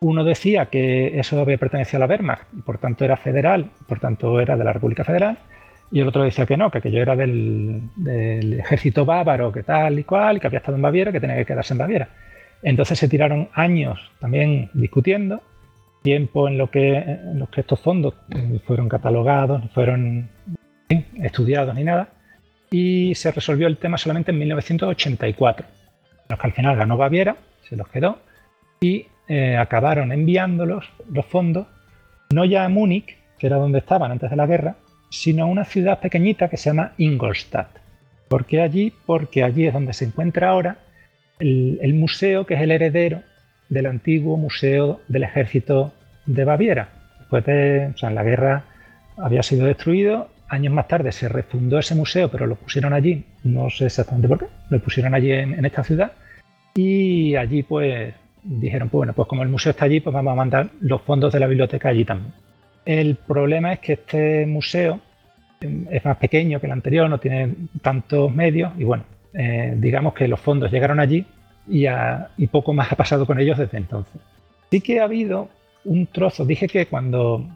[0.00, 4.00] Uno decía que eso había pertenecido a la Wehrmacht y por tanto era federal, por
[4.00, 5.38] tanto era de la República Federal,
[5.90, 9.98] y el otro decía que no, que aquello era del, del ejército bávaro, que tal
[9.98, 12.08] y cual, que había estado en Baviera, que tenía que quedarse en Baviera.
[12.62, 15.40] Entonces se tiraron años también discutiendo
[16.02, 18.14] tiempo en los que estos fondos
[18.66, 20.28] fueron catalogados, fueron
[21.22, 22.08] estudiados ni nada,
[22.70, 25.66] y se resolvió el tema solamente en 1984,
[26.28, 27.36] los que al final ganó Baviera,
[27.68, 28.18] se los quedó,
[28.80, 31.66] y eh, acabaron enviándolos, los fondos,
[32.32, 34.76] no ya a Múnich, que era donde estaban antes de la guerra,
[35.10, 37.78] sino a una ciudad pequeñita que se llama Ingolstadt.
[38.28, 38.92] ¿Por qué allí?
[39.04, 40.78] Porque allí es donde se encuentra ahora
[41.38, 43.22] el museo que es el heredero
[43.72, 45.92] del antiguo Museo del Ejército
[46.26, 46.90] de Baviera.
[47.20, 48.64] Después de, la guerra
[49.16, 53.70] había sido destruido, años más tarde se refundó ese museo, pero lo pusieron allí, no
[53.70, 56.12] sé exactamente por qué, lo pusieron allí en, esta ciudad
[56.74, 60.36] y allí pues dijeron, pues bueno, pues como el museo está allí, pues vamos a
[60.36, 62.32] mandar los fondos de la biblioteca allí también.
[62.84, 65.00] El problema es que este museo
[65.62, 70.12] em, es más pequeño que el anterior, no tiene tantos medios y bueno, eh, digamos
[70.12, 71.24] que los fondos llegaron allí
[71.68, 74.20] y, poco más ha pasado con ellos desde entonces.
[74.70, 75.48] Sí que ha habido
[75.84, 77.46] un trozo, dije que cuando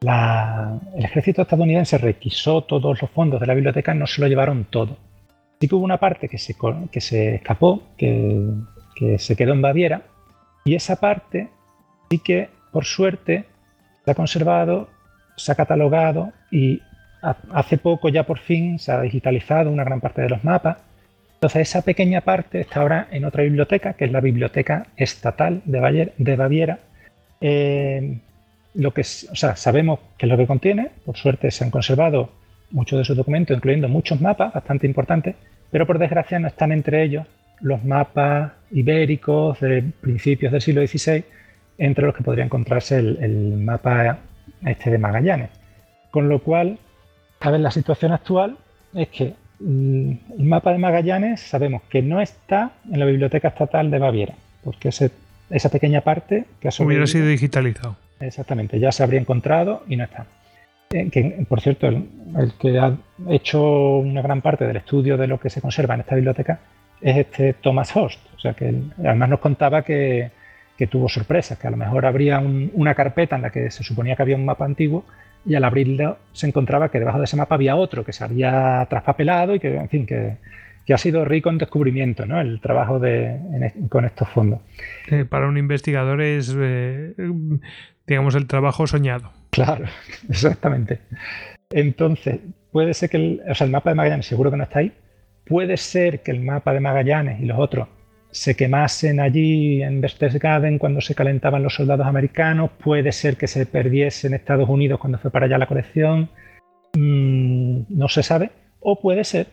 [0.00, 4.96] el ejército estadounidense requisó todos los fondos de la biblioteca no se lo llevaron todo.
[5.60, 8.50] Sí que hubo una parte que se, escapó, que,
[8.96, 10.02] que se quedó en Baviera,
[10.64, 11.48] y esa parte
[12.10, 13.46] sí que, por suerte,
[14.04, 14.88] se ha conservado,
[15.36, 16.80] se ha catalogado y
[17.52, 20.78] hace poco ya por fin se ha digitalizado una gran parte de los mapas
[21.44, 26.34] entonces, esa pequeña parte está ahora en otra biblioteca, que es la Biblioteca Estatal de
[26.36, 26.78] Baviera.
[27.38, 28.18] Eh,
[28.72, 32.32] lo que sabemos qué es lo que contiene, por suerte se han conservado
[32.70, 35.36] muchos de sus documentos, incluyendo muchos mapas bastante importantes,
[35.70, 37.26] pero por desgracia no están entre ellos
[37.60, 41.24] los mapas ibéricos de principios del siglo XVI,
[41.76, 44.20] entre los que podría encontrarse el, el mapa
[44.64, 45.50] este de Magallanes.
[46.10, 46.78] Con lo cual,
[47.40, 48.56] a ver, la situación actual
[48.94, 53.98] es que el mapa de Magallanes sabemos que no está en la Biblioteca Estatal de
[53.98, 57.96] Baviera, porque esa pequeña parte que ha hubiera sido digitalizado.
[58.20, 60.26] Exactamente, ya se habría encontrado y no está.
[60.90, 62.06] Eh, que, por cierto, el,
[62.60, 62.94] que ha
[63.28, 66.60] hecho una gran parte del estudio de lo que se conserva en esta biblioteca
[67.00, 68.20] es este Thomas Host.
[68.36, 70.30] O sea que además nos contaba que,
[70.90, 74.22] tuvo sorpresas, que a lo mejor habría una carpeta en la que se suponía que
[74.22, 75.04] había un mapa antiguo
[75.46, 78.86] y al abrirlo se encontraba que debajo de ese mapa había otro que se había
[78.88, 80.38] traspapelado y que, en fin, que,
[80.92, 82.40] ha sido rico en descubrimiento, ¿no?
[82.40, 84.60] El trabajo de, con estos fondos.
[85.30, 87.14] para un investigador es, eh,
[88.06, 89.32] digamos, el trabajo soñado.
[89.50, 89.86] Claro,
[90.28, 91.00] exactamente.
[91.70, 92.40] Entonces,
[92.72, 94.92] puede ser que el, o sea, el mapa de Magallanes seguro que no está ahí.
[95.46, 97.88] Puede ser que el mapa de Magallanes y los otros
[98.34, 103.64] se quemasen allí en Berchtesgaden cuando se calentaban los soldados americanos, puede ser que se
[103.64, 106.28] perdiese en Estados Unidos cuando fue para allá la colección,
[106.94, 109.46] mm, no se sabe, o puede ser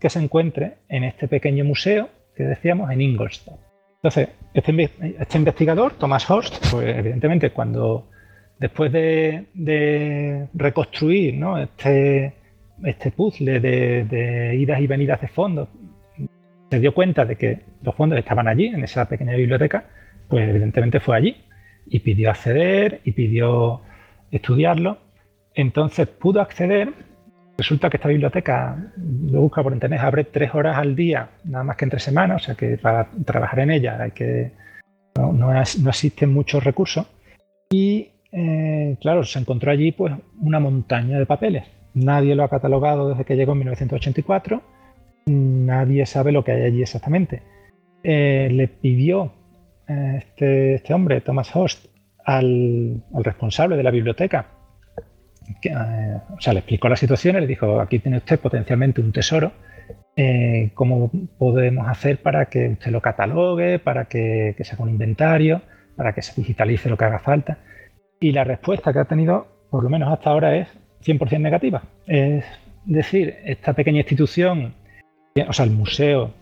[0.00, 3.60] que se encuentre en este pequeño museo que decíamos en Ingolstadt.
[3.96, 4.90] Entonces, este,
[5.20, 8.08] este investigador, Thomas Horst, pues evidentemente cuando
[8.58, 12.32] después de, reconstruir este,
[12.82, 15.68] este puzzle de, de, idas y venidas de fondos,
[16.72, 19.84] se dio cuenta de que los fondos estaban allí, en esa pequeña biblioteca,
[20.26, 21.36] pues evidentemente fue allí
[21.84, 23.82] y pidió acceder y pidió
[24.30, 24.96] estudiarlo.
[25.54, 26.94] Entonces pudo acceder.
[27.58, 31.76] Resulta que esta biblioteca, lo busca por internet, abre tres horas al día, nada más
[31.76, 34.52] que entre semanas, o sea que para trabajar en ella hay que,
[35.14, 37.06] no, existen muchos recursos.
[37.70, 41.64] Y eh, claro, se encontró allí pues una montaña de papeles.
[41.92, 44.62] Nadie lo ha catalogado desde que llegó en 1984.
[45.26, 47.42] Nadie sabe lo que hay allí exactamente.
[48.02, 49.32] Eh, le pidió
[49.88, 51.86] eh, este, este, hombre, Thomas Host,
[52.24, 54.46] al, responsable de la biblioteca,
[56.34, 59.52] o sea, le explicó la situación y le dijo, aquí tiene usted potencialmente un tesoro,
[60.74, 65.62] ¿cómo podemos hacer para que usted lo catalogue, para que, que se haga un inventario,
[65.96, 67.58] para que se digitalice lo que haga falta?
[68.20, 70.68] Y la respuesta que ha tenido, por lo menos hasta ahora, es
[71.04, 71.82] 100% negativa.
[72.06, 72.44] Es
[72.84, 74.74] decir, esta pequeña institución,
[75.48, 76.32] o sea, el museo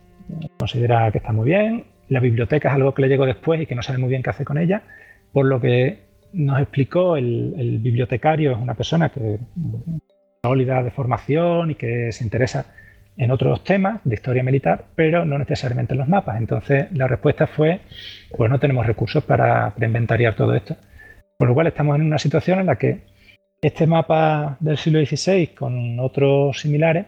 [0.59, 3.75] considera que está muy bien, la biblioteca es algo que le llegó después y que
[3.75, 4.83] no sabe muy bien qué hacer con ella,
[5.33, 9.39] por lo que nos explicó el, bibliotecario, es una persona que
[10.43, 12.67] sólida de formación y que se interesa
[13.17, 16.39] en otros temas de historia militar, pero no necesariamente en los mapas.
[16.39, 17.81] Entonces la respuesta fue,
[18.37, 20.77] pues no tenemos recursos para inventariar todo esto.
[21.39, 23.03] Con lo cual estamos en una situación en la que
[23.61, 27.07] este mapa del siglo XVI con otros similares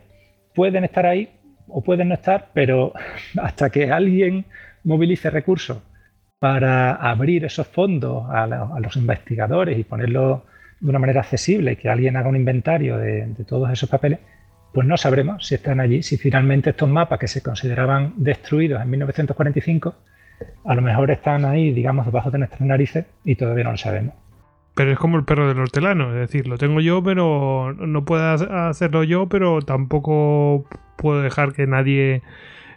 [0.55, 1.31] pueden estar ahí
[1.68, 2.92] o pueden no estar, pero
[3.42, 4.44] hasta que alguien
[4.85, 5.79] movilice recursos
[6.38, 8.46] para abrir esos fondos a,
[8.81, 10.42] los investigadores y ponerlos
[10.81, 14.18] de una manera accesible que alguien haga un inventario de, de todos esos papeles,
[14.72, 18.90] pues no sabremos si están allí, si finalmente estos mapas que se consideraban destruidos en
[18.90, 19.94] 1945,
[20.64, 24.14] a lo mejor están ahí, digamos, debajo de nuestras narices y todavía no lo sabemos.
[24.74, 28.24] Pero es como el perro del hortelano, es decir, lo tengo yo, pero no puedo
[28.24, 30.64] hacerlo yo, pero tampoco
[30.96, 32.22] puedo dejar que nadie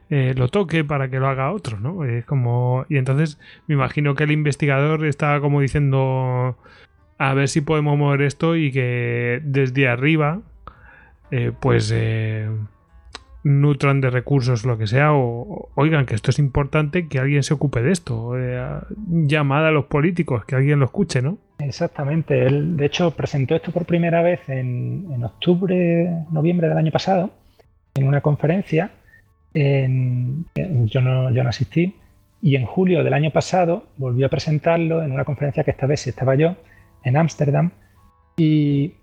[0.10, 2.04] eh, lo toque para que lo haga otro, ¿no?
[2.06, 2.86] Es como.
[2.90, 6.58] Y entonces me imagino que el investigador está como diciendo.
[7.18, 10.42] A ver si podemos mover esto y que desde arriba.
[11.32, 11.92] Eh, pues.
[11.94, 12.50] Eh,
[13.46, 17.54] nutran de recursos, lo que sea, o oigan que esto es importante, que alguien se
[17.54, 18.34] ocupe de esto.
[18.36, 18.60] Eh,
[18.98, 21.38] llamada a los políticos, que alguien lo escuche, ¿no?
[21.60, 22.48] Exactamente.
[22.48, 27.30] Él, de hecho, presentó esto por primera vez en, octubre, noviembre del año pasado,
[27.94, 28.90] en una conferencia.
[29.54, 31.96] yo, no, yo no asistí.
[32.42, 36.08] Y en julio del año pasado volvió a presentarlo en una conferencia que esta vez
[36.08, 36.56] estaba yo,
[37.04, 37.70] en Ámsterdam.
[38.38, 38.96] Y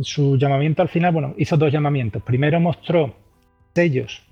[0.00, 2.24] su llamamiento al final, bueno, hizo dos llamamientos.
[2.24, 3.23] Primero mostró
[3.74, 4.22] sellos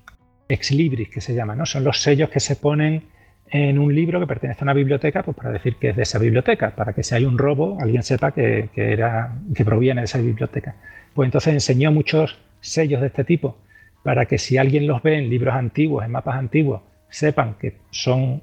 [0.48, 1.66] ex libris que se llaman, ¿no?
[1.66, 3.04] Son los sellos que se ponen
[3.50, 6.18] en un libro que pertenece a una biblioteca, pues para decir que es de esa
[6.18, 10.18] biblioteca, para que si hay un robo, alguien sepa que, era, que proviene de esa
[10.18, 10.76] biblioteca.
[11.14, 13.58] Pues entonces enseñó muchos sellos de este tipo,
[14.02, 18.42] para que si alguien los ve en libros antiguos, en mapas antiguos, sepan que son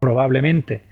[0.00, 0.82] probablemente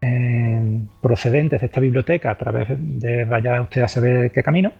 [0.00, 4.72] eh, procedentes de esta biblioteca a través de vaya usted a saber qué camino.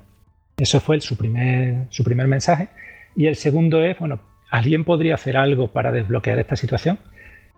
[0.57, 2.69] Eso fue su, primer, su primer mensaje.
[3.17, 6.99] Y el segundo es, bueno, ¿alguien podría hacer algo para desbloquear esta situación?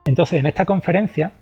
[0.04, 1.32] Entonces, en esta conferencia,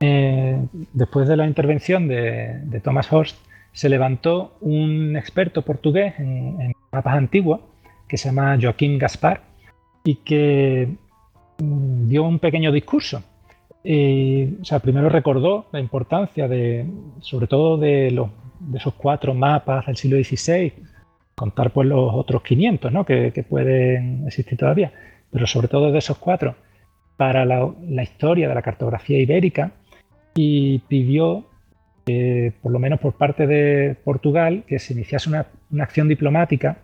[0.00, 0.58] eh,
[0.92, 3.38] después de la intervención de, Thomas Horst,
[3.72, 7.60] se levantó un experto portugués en, mapas antiguos
[8.06, 9.40] que se llama Joaquín Gaspar
[10.04, 10.88] y que
[11.58, 13.22] mm, dio un pequeño discurso.
[13.84, 16.84] o sea, primero recordó la importancia de,
[17.20, 18.08] sobre todo de
[18.74, 20.72] esos cuatro mapas del siglo XVI,
[21.42, 23.04] contar pues los otros 500 ¿no?
[23.04, 24.92] que, pueden existir todavía,
[25.32, 26.54] pero sobre todo de esos cuatro,
[27.16, 29.72] para la, historia de la cartografía ibérica
[30.36, 31.48] y pidió,
[32.62, 35.46] por lo menos por parte de Portugal, que se iniciase una,
[35.82, 36.76] acción diplomática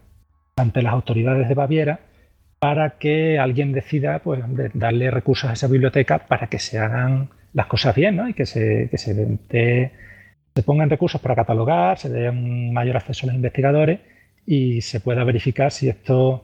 [0.56, 2.00] ante las autoridades de Baviera
[2.58, 4.42] para que alguien decida pues,
[4.74, 8.28] darle recursos a esa biblioteca para que se hagan las cosas bien ¿no?
[8.28, 13.24] y que se, que se, se pongan recursos para catalogar, se dé un mayor acceso
[13.24, 14.00] a los investigadores
[14.50, 16.40] y se pueda verificar si estos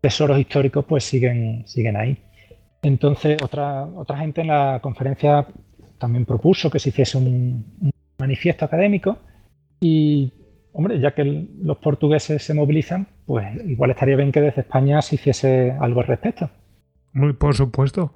[0.00, 2.18] tesoros históricos pues siguen, siguen ahí.
[2.82, 5.46] Entonces, otra, otra gente en la conferencia
[5.96, 9.18] también propuso que se hiciese un, manifiesto académico
[9.78, 10.32] y,
[10.72, 15.14] hombre, ya que los portugueses se movilizan, pues igual estaría bien que desde España se
[15.14, 16.50] hiciese algo al respecto.
[17.12, 18.12] Muy por supuesto.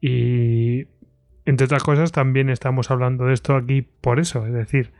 [0.00, 0.86] Y
[1.44, 4.92] entre otras cosas, también estamos hablando de esto aquí por eso, es decir,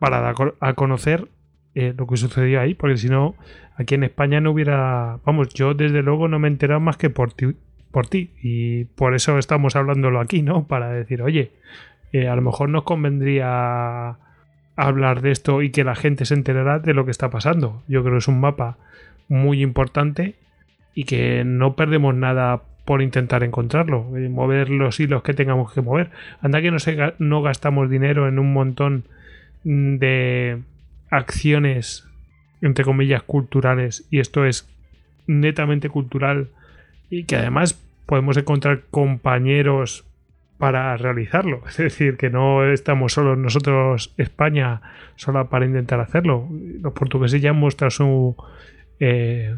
[0.00, 1.28] para dar a conocer
[1.74, 3.34] eh, lo que sucedió ahí, porque si no,
[3.76, 5.18] aquí en España no hubiera.
[5.24, 7.54] Vamos, yo desde luego no me he enterado más que por ti,
[7.90, 10.66] por ti y por eso estamos hablándolo aquí, ¿no?
[10.66, 11.52] Para decir, oye,
[12.12, 14.16] eh, a lo mejor nos convendría
[14.76, 17.82] hablar de esto y que la gente se enterara de lo que está pasando.
[17.86, 18.78] Yo creo que es un mapa
[19.28, 20.34] muy importante
[20.94, 25.80] y que no perdemos nada por intentar encontrarlo, eh, mover los hilos que tengamos que
[25.80, 26.10] mover.
[26.40, 29.04] Anda que no, se, no gastamos dinero en un montón
[29.62, 30.62] de
[31.10, 32.06] acciones,
[32.62, 34.68] entre comillas, culturales, y esto es
[35.26, 36.48] netamente cultural,
[37.10, 40.04] y que además podemos encontrar compañeros
[40.58, 41.62] para realizarlo.
[41.68, 44.80] Es decir, que no estamos solos nosotros, España,
[45.16, 46.48] sola para intentar hacerlo.
[46.80, 48.36] Los portugueses ya han mostrado su,
[49.00, 49.56] eh,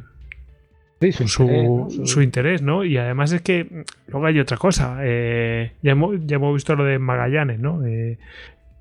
[1.11, 2.85] su, interés, ¿no?
[2.85, 4.99] Y además es que luego hay otra cosa.
[5.03, 7.85] Eh, ya, hemos, ya, hemos, visto lo de Magallanes, ¿no?
[7.85, 8.19] Eh,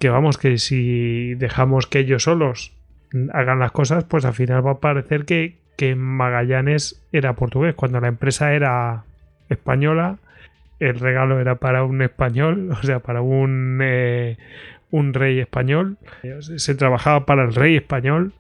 [0.02, 2.74] que vamos, que si dejamos que ellos solos
[3.34, 8.02] hagan las cosas, pues al final va a parecer que, que Magallanes era portugués, cuando
[8.02, 9.04] la empresa era
[9.48, 10.18] española,
[10.80, 14.38] el regalo era para un español, o sea, para un, eh,
[14.90, 16.00] un rey español,
[16.40, 18.34] se trabajaba para el rey español.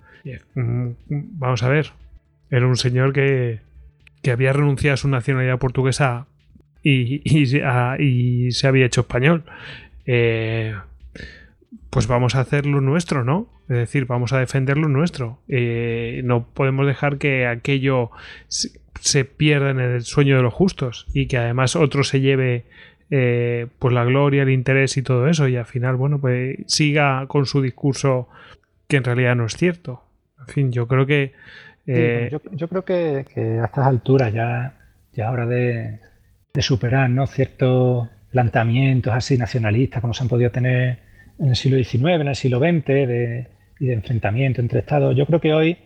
[0.55, 1.91] Mm, vamos a ver,
[2.49, 3.59] era un señor que,
[4.24, 6.26] que había renunciado a su nacionalidad portuguesa
[6.82, 9.43] y, y, se había hecho español.
[10.07, 10.74] Eh,
[11.91, 13.47] pues vamos a hacer lo nuestro, ¿no?
[13.63, 15.39] Es decir, vamos a defender lo nuestro.
[15.49, 18.11] Eh, no podemos dejar que aquello
[18.47, 22.63] se, pierda en el sueño de los justos y que además otro se lleve
[23.09, 27.25] eh, pues la gloria, el interés y todo eso y al final, bueno, pues siga
[27.27, 28.29] con su discurso
[28.87, 30.01] que en realidad no es cierto.
[30.39, 31.33] En fin, yo creo que
[31.87, 33.25] eh, yo, creo que,
[33.61, 34.75] a estas alturas ya,
[35.11, 35.99] ya hora de,
[36.59, 37.27] superar ¿no?
[37.27, 41.11] ciertos planteamientos así nacionalistas como se han podido tener
[41.41, 43.47] en el siglo XIX, en el siglo XX, de,
[43.79, 45.15] y de enfrentamiento entre estados.
[45.15, 45.77] Yo creo que hoy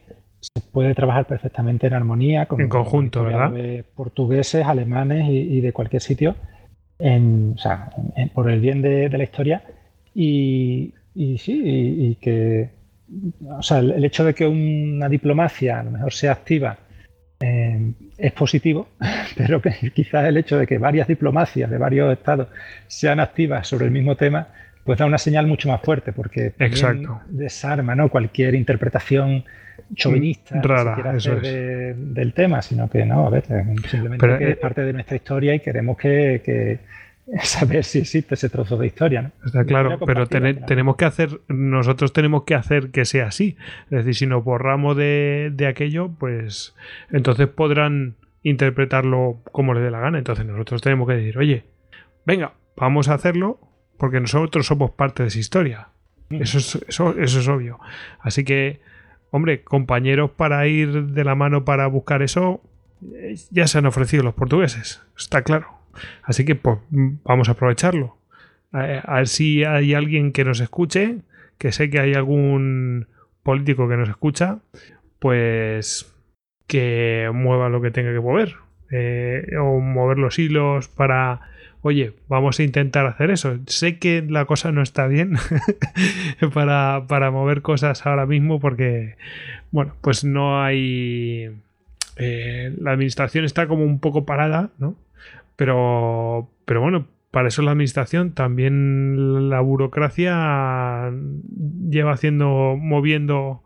[0.42, 3.52] se puede trabajar perfectamente en armonía con, en conjunto, ¿verdad?
[3.96, 6.36] portugueses, alemanes y, de cualquier sitio,
[7.00, 7.56] en,
[8.34, 9.64] por el bien de, la historia.
[10.14, 12.70] Y, sí, y que
[13.58, 16.78] o sea, el, hecho de que una diplomacia a lo mejor sea activa
[17.40, 18.90] eh, es positivo,
[19.38, 22.48] pero que quizás el hecho de que varias diplomacias de varios estados
[22.88, 24.48] sean activas sobre el mismo tema,
[24.86, 26.54] pues da una señal mucho más fuerte, porque
[27.28, 28.10] desarma ¿no?
[28.10, 29.44] cualquier interpretación
[29.94, 31.14] chauvinista Rara,
[31.96, 33.44] del tema, sino que no, a ver,
[33.90, 36.80] simplemente que es parte de nuestra historia y queremos que
[37.44, 39.22] saber si existe ese trozo de historia.
[39.24, 39.32] ¿no?
[39.46, 43.58] Está claro, pero tenemos que hacer, nosotros tenemos que hacer que sea así.
[43.86, 46.76] Es decir, si nos borramos de, aquello, pues
[47.12, 50.18] entonces podrán interpretarlo como les dé la gana.
[50.18, 51.64] Entonces nosotros tenemos que decir, oye,
[52.26, 53.60] venga, vamos a hacerlo
[53.98, 55.88] porque nosotros somos parte de esa historia.
[56.30, 56.42] Mm.
[56.42, 57.80] Eso es, eso, eso es obvio.
[58.20, 58.80] Así que,
[59.32, 62.62] hombre, compañeros para ir de la mano para buscar eso,
[63.14, 65.68] eh, ya se han ofrecido los portugueses, está claro.
[66.24, 68.18] Así que pues vamos a aprovecharlo.
[68.72, 71.20] A, ver si hay alguien que nos escuche,
[71.58, 73.08] que sé que hay algún
[73.44, 74.60] político que nos escucha,
[75.20, 76.14] pues
[76.68, 78.56] que mueva lo que tenga que mover.
[78.92, 81.42] Eh, o mover los hilos para,
[81.86, 83.60] oye, vamos a intentar hacer eso.
[83.68, 85.36] Sé que la cosa no está bien
[86.54, 89.18] para, para, mover cosas ahora mismo porque,
[89.70, 91.52] bueno, pues no hay...
[92.16, 94.96] Eh, la administración está como un poco parada, ¿no?
[95.58, 101.12] Pero, pero bueno, para eso la administración, también la burocracia
[101.88, 103.62] lleva haciendo, moviendo,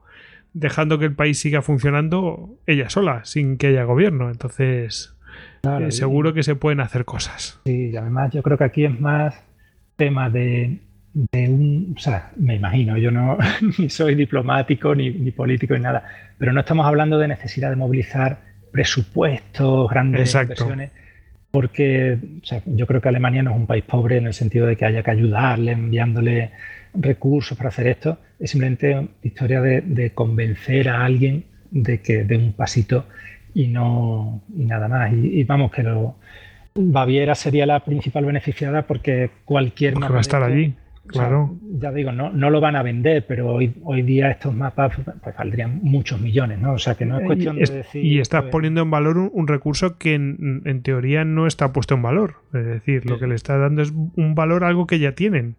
[0.51, 4.29] dejando que el país siga funcionando ella sola, sin que haya gobierno.
[4.29, 5.15] Entonces,
[5.63, 7.59] eh, seguro que se pueden hacer cosas.
[7.65, 9.43] Sí, y además yo creo que aquí es más
[9.95, 10.79] tema de,
[11.33, 13.37] un, o sea, me imagino, yo no
[13.77, 16.03] ni soy diplomático ni, ni, político ni nada,
[16.37, 18.39] pero no estamos hablando de necesidad de movilizar
[18.71, 20.91] presupuestos, grandes inversiones
[21.51, 22.19] porque
[22.65, 25.01] yo creo que Alemania no es un país pobre en el sentido de que haya
[25.01, 26.51] que ayudarle enviándole
[26.93, 28.19] recursos para hacer esto.
[28.39, 33.05] Es simplemente historia de, convencer a alguien de que dé un pasito
[33.53, 35.11] y no y nada más.
[35.13, 36.15] Y, vamos, que lo,
[36.75, 39.93] Baviera sería la principal beneficiada porque cualquier...
[39.93, 40.73] Porque va a estar allí.
[41.09, 41.57] Claro.
[41.79, 44.93] ya digo, no, no lo van a vender, pero hoy, hoy día estos mapas
[45.23, 46.73] pues, valdrían muchos millones, ¿no?
[46.73, 48.05] O sea que no es cuestión de decir.
[48.05, 52.03] Y estás pues, poniendo en valor un, recurso que en, teoría no está puesto en
[52.03, 52.35] valor.
[52.53, 55.55] Es decir, lo que le está dando es un valor a algo que ya tienen.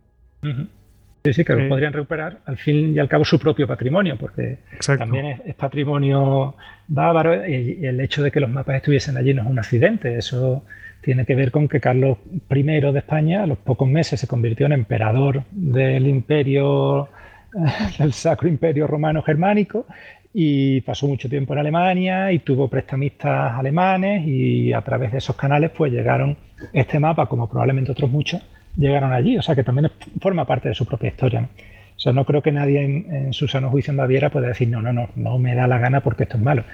[1.25, 1.69] Sí, sí, que eh.
[1.69, 4.59] podrían recuperar al fin y al cabo su propio patrimonio, porque
[4.99, 6.55] también es, patrimonio
[6.89, 10.17] bávaro y, el hecho de que los mapas estuviesen allí no es un accidente.
[10.17, 10.65] Eso
[11.03, 12.19] tiene que ver con que Carlos
[12.51, 17.09] I de España a los pocos meses se convirtió en emperador del imperio,
[17.99, 19.87] del Sacro Imperio Romano Germánico
[20.33, 25.37] y pasó mucho tiempo en Alemania y tuvo prestamistas alemanes y a través de esos
[25.37, 26.37] canales pues llegaron
[26.73, 28.41] este mapa, como probablemente otros muchos,
[28.81, 31.49] llegaron allí, o sea que también forma parte de su propia historia.
[31.97, 34.81] O sea, no creo que nadie en, su sano juicio en Baviera pueda decir, no,
[34.81, 36.65] no, no, no me da la gana porque esto es malo.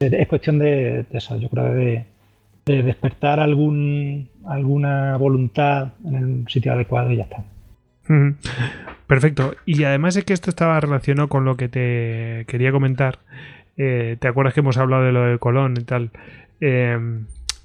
[0.00, 2.04] Es cuestión de, eso, yo creo, de,
[2.64, 7.44] de despertar algún, alguna voluntad en el sitio adecuado y ya está.
[9.06, 9.54] Perfecto.
[9.66, 13.18] Y además es que esto estaba relacionado con lo que te quería comentar.
[13.76, 16.10] Eh, ¿Te acuerdas que hemos hablado de lo de Colón y tal?
[16.60, 16.98] Eh,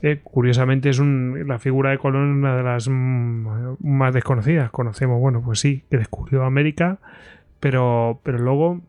[0.01, 4.69] Eh, curiosamente es la figura de Colón una de las más desconocidas.
[4.69, 6.99] Conocemos, bueno, pues sí, que descubrió América,
[7.59, 8.81] pero, pero luego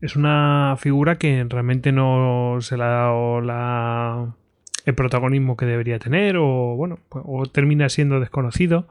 [0.00, 4.34] es una figura que realmente no se le ha dado la,
[4.86, 8.88] el protagonismo que debería tener o bueno, pues, o termina siendo desconocido.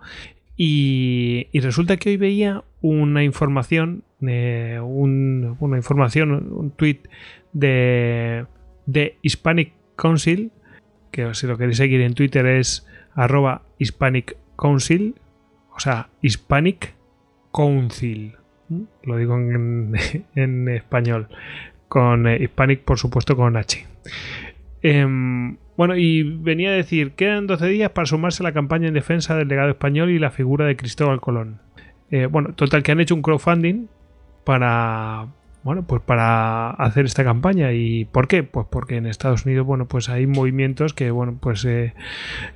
[0.58, 7.00] Y, resulta que hoy veía una información, eh, una información, un tweet
[7.52, 8.46] de,
[8.86, 10.52] de Hispanic Council,
[11.16, 15.16] que si lo queréis seguir en Twitter es arroba Hispanic Council,
[15.74, 16.94] o sea, Hispanic
[17.54, 18.36] Council,
[19.04, 19.38] lo digo
[20.36, 21.30] en, español,
[21.88, 23.86] con eh, Hispanic por supuesto con H.
[24.82, 28.94] Em, bueno, y venía a decir, quedan 12 días para sumarse a la campaña en
[28.94, 31.62] defensa del legado español y la figura de Cristóbal Colón.
[32.12, 33.88] Eh, bueno, total que han hecho un crowdfunding
[34.44, 35.28] para,
[35.66, 37.74] bueno, pues para hacer esta campaña.
[37.74, 38.44] ¿Y por qué?
[38.44, 41.96] Pues porque en Estados Unidos, bueno, pues hay movimientos que, bueno, pues eh,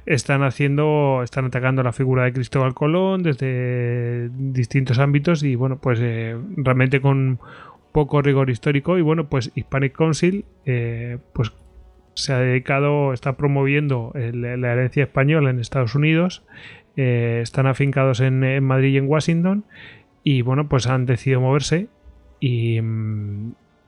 [0.06, 5.98] están haciendo, están atacando la figura de Cristóbal Colón desde distintos ámbitos y, bueno, pues
[6.00, 7.40] eh, realmente con
[7.94, 11.52] poco rigor histórico y, bueno, pues Hispanic Council, eh, pues
[12.14, 16.44] se ha dedicado, está promoviendo la herencia española en Estados Unidos,
[16.96, 19.64] están afincados en, en Madrid y en Washington
[20.24, 21.88] y, bueno, pues han decidido moverse
[22.40, 22.80] y,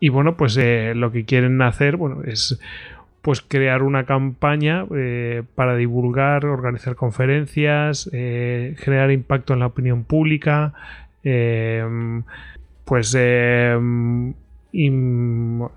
[0.10, 2.60] bueno, pues eh, lo que quieren hacer bueno, es
[3.22, 10.04] pues crear una campaña eh, para divulgar, organizar conferencias, eh, generar impacto en la opinión
[10.04, 10.74] pública,
[12.84, 13.16] pues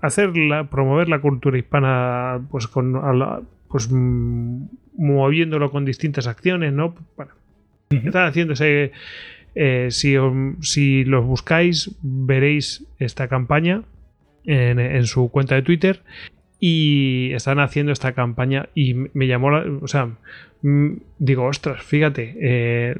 [0.01, 2.99] hacerla, promover la cultura hispana, pues con
[3.69, 6.95] pues moviéndolo con distintas acciones, ¿no?
[7.15, 7.33] Bueno,
[7.89, 8.91] están haciéndose
[9.55, 13.83] eh, si, los buscáis, veréis esta campaña
[14.43, 16.03] en, su cuenta de Twitter
[16.59, 20.09] y están haciendo esta campaña y me llamó la, o sea
[21.19, 22.95] digo ostras fíjate eh,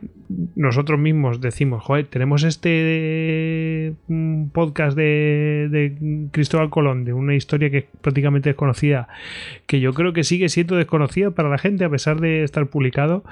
[0.56, 7.72] nosotros mismos decimos joder tenemos este mm, podcast de, de, Cristóbal Colón de una historia
[7.72, 9.08] que es prácticamente desconocida
[9.66, 13.24] que yo creo que sigue siendo desconocida para la gente a pesar de estar publicado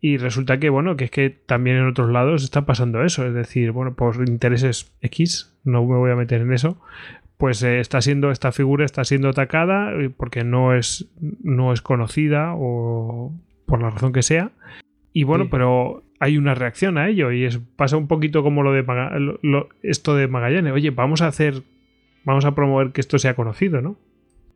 [0.00, 3.24] y resulta que bueno que es que también en otros lados está pasando eso.
[3.24, 6.76] Es decir bueno por intereses X no me voy a meter en eso
[7.42, 11.08] pues eh, está siendo, esta figura está siendo atacada eh, porque no es,
[11.42, 13.32] no es conocida o
[13.66, 14.52] por la razón que sea.
[15.12, 18.72] Y bueno, pero hay una reacción a ello y es, pasa un poquito como lo
[18.72, 18.84] de
[19.82, 20.72] esto de Magallanes.
[20.72, 21.64] Oye, vamos a hacer,
[22.22, 23.96] vamos a promover que esto sea conocido, ¿no?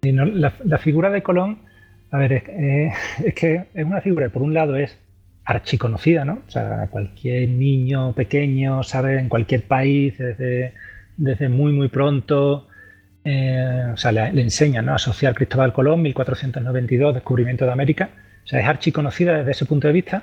[0.03, 1.59] la, figura de Colón,
[2.12, 2.45] a ver, es,
[3.24, 4.97] es, que es una figura, por un lado es
[5.45, 6.34] archiconocida, ¿no?
[6.47, 10.72] O sea, cualquier niño pequeño sabe en cualquier país desde,
[11.16, 12.66] desde muy, muy pronto
[13.29, 18.09] eh, o sea, le, enseñan a asociar Cristóbal Colón, 1492, descubrimiento de América.
[18.45, 20.22] O sea, es archiconocida desde ese punto de vista,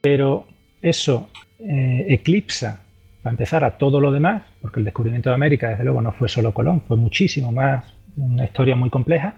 [0.00, 0.48] pero
[0.82, 1.30] eso
[1.60, 2.80] eh, eclipsa,
[3.22, 6.28] para empezar, a todo lo demás, porque el descubrimiento de América, desde luego, no fue
[6.28, 7.84] solo Colón, fue muchísimo más,
[8.16, 9.34] una historia muy compleja,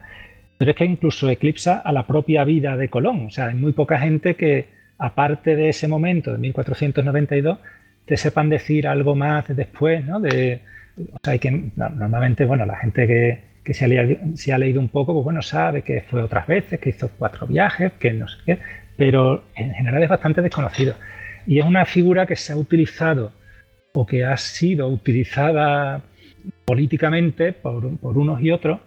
[0.57, 3.27] pero es que incluso eclipsa a la propia vida de Colón.
[3.27, 7.59] O sea, hay muy poca gente que, aparte de ese momento, de 1492,
[8.07, 10.21] te sepan decir algo más después, ¿no?
[10.21, 10.63] De,
[10.97, 15.25] o sea, hay que, normalmente, bueno, la gente que, se, ha leído, un poco, pues
[15.25, 18.59] bueno, sabe que fue otras veces, que hizo cuatro viajes, que no sé qué,
[18.97, 20.95] pero en general es bastante desconocido.
[21.47, 23.33] Y es una figura que se ha utilizado
[23.93, 26.03] o que ha sido utilizada
[26.65, 28.81] políticamente por, unos y otros,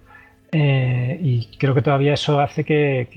[0.52, 3.08] eh, y creo que todavía eso hace que,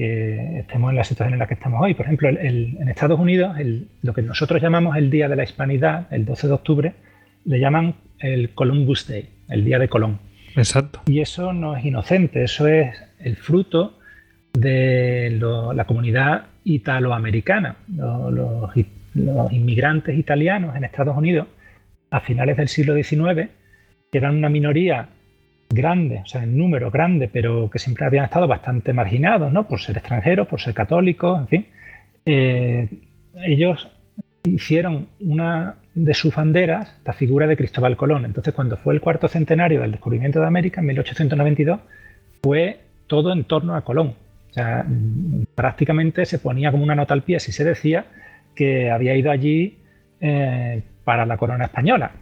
[0.59, 1.95] estemos en la situación en la que estamos hoy.
[1.95, 3.57] Por ejemplo, en Estados Unidos,
[4.03, 6.93] lo que nosotros llamamos el Día de la Hispanidad, el 12 de octubre,
[7.45, 10.18] le llaman el Columbus Day, el Día de Colón.
[10.56, 11.02] Exacto.
[11.06, 13.98] Y eso no es inocente, eso es el fruto
[14.52, 15.38] de
[15.74, 17.76] la comunidad italoamericana.
[17.96, 18.70] Los,
[19.50, 21.48] inmigrantes italianos en Estados Unidos
[22.10, 23.48] a finales del siglo XIX,
[24.12, 25.08] que eran una minoría
[25.68, 29.66] grande, o sea, en número grande, pero que siempre habían estado bastante marginados, ¿no?
[29.66, 31.66] Por ser extranjeros, por ser católicos, en fin.
[32.24, 32.88] Eh,
[33.44, 33.88] ellos
[34.45, 38.24] hicieron una de sus banderas la figura de Cristóbal Colón.
[38.24, 41.80] Entonces, cuando fue el cuarto centenario del descubrimiento de América, en 1892,
[42.43, 44.14] fue todo en torno a Colón.
[44.51, 44.84] O sea,
[45.55, 48.07] prácticamente se ponía como una nota al pie si se decía
[48.55, 49.78] que había ido allí
[50.20, 52.12] eh, para la corona española.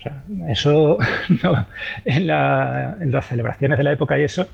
[0.49, 0.99] Eso
[2.05, 4.49] en, las celebraciones de la época y eso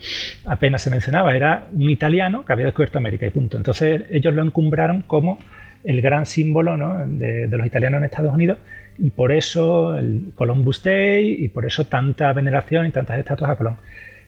[0.47, 1.35] apenas se mencionaba.
[1.35, 3.57] Era un italiano que había descubierto América y punto.
[3.57, 5.39] Entonces ellos lo encumbraron como
[5.85, 6.77] el gran símbolo
[7.07, 8.59] de, los italianos en Estados Unidos
[8.99, 13.57] y por eso el Columbus Day y por eso tanta veneración y tantas estatuas a
[13.57, 13.77] Colón.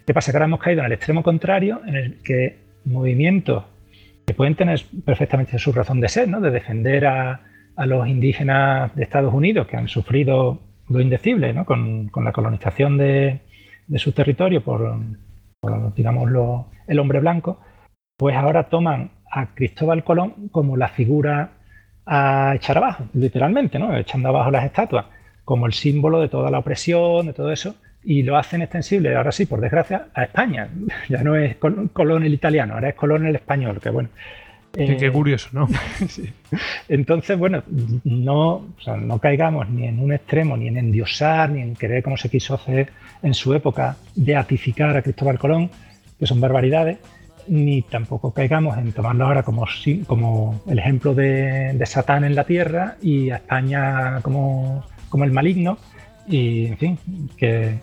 [0.06, 0.30] ¿Qué pasa?
[0.30, 3.64] Que ahora hemos caído en el extremo contrario, en el que movimientos
[4.26, 6.40] que pueden tener perfectamente su razón de ser, ¿no?
[6.40, 7.40] de defender a,
[7.86, 13.40] los indígenas de Estados Unidos que han sufrido lo indecible con, la colonización de,
[13.96, 14.98] su territorio por,
[15.94, 16.30] digamos,
[16.86, 17.60] el hombre blanco,
[18.16, 21.50] pues ahora toman a Cristóbal Colón como la figura
[22.06, 23.94] a echar abajo, literalmente, ¿no?
[23.94, 25.04] echando abajo las estatuas,
[25.44, 29.32] como el símbolo de toda la opresión, de todo eso, y lo hacen extensible, ahora
[29.32, 30.68] sí, por desgracia, a España.
[31.10, 34.08] Ya no es Colón el italiano, ahora es Colón el español, que bueno.
[34.72, 35.68] qué eh, curioso, ¿no?
[36.88, 37.62] Entonces, bueno,
[38.04, 42.30] no, no caigamos ni en un extremo, ni en endiosar, ni en querer, como se
[42.30, 42.88] quiso hacer
[43.22, 45.70] en su época, beatificar a Cristóbal Colón,
[46.18, 46.98] que son barbaridades,
[47.48, 49.66] ni tampoco caigamos en tomarlo ahora como,
[50.06, 55.78] como el ejemplo de, Satán en la tierra y a España como, como el maligno.
[56.28, 56.98] Y, en fin,
[57.36, 57.78] que,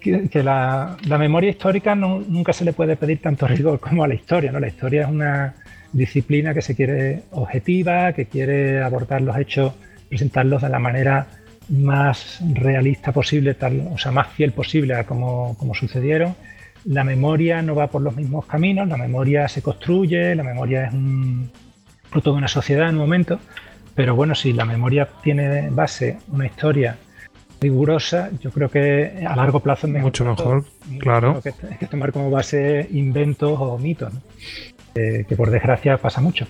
[0.00, 4.52] que, la, memoria histórica nunca se le puede pedir tanto rigor como a la historia.
[4.52, 4.60] ¿no?
[4.60, 5.54] La historia es una
[5.92, 9.72] disciplina que se quiere objetiva, que quiere abordar los hechos,
[10.08, 11.26] presentarlos de la manera
[11.68, 16.34] más realista posible, tal, o sea, más fiel posible a como, como sucedieron.
[16.88, 20.94] La memoria no va por los mismos caminos, la memoria se construye, la memoria es
[20.94, 21.50] un
[22.10, 23.38] fruto de una sociedad en un momento,
[23.94, 26.96] pero bueno, si la memoria tiene base una historia
[27.60, 30.64] rigurosa, yo creo que a largo plazo es Mucho mejor,
[30.98, 31.42] claro.
[31.42, 34.14] Que, que, tomar como base inventos o mitos,
[34.94, 36.46] que por desgracia pasa mucho.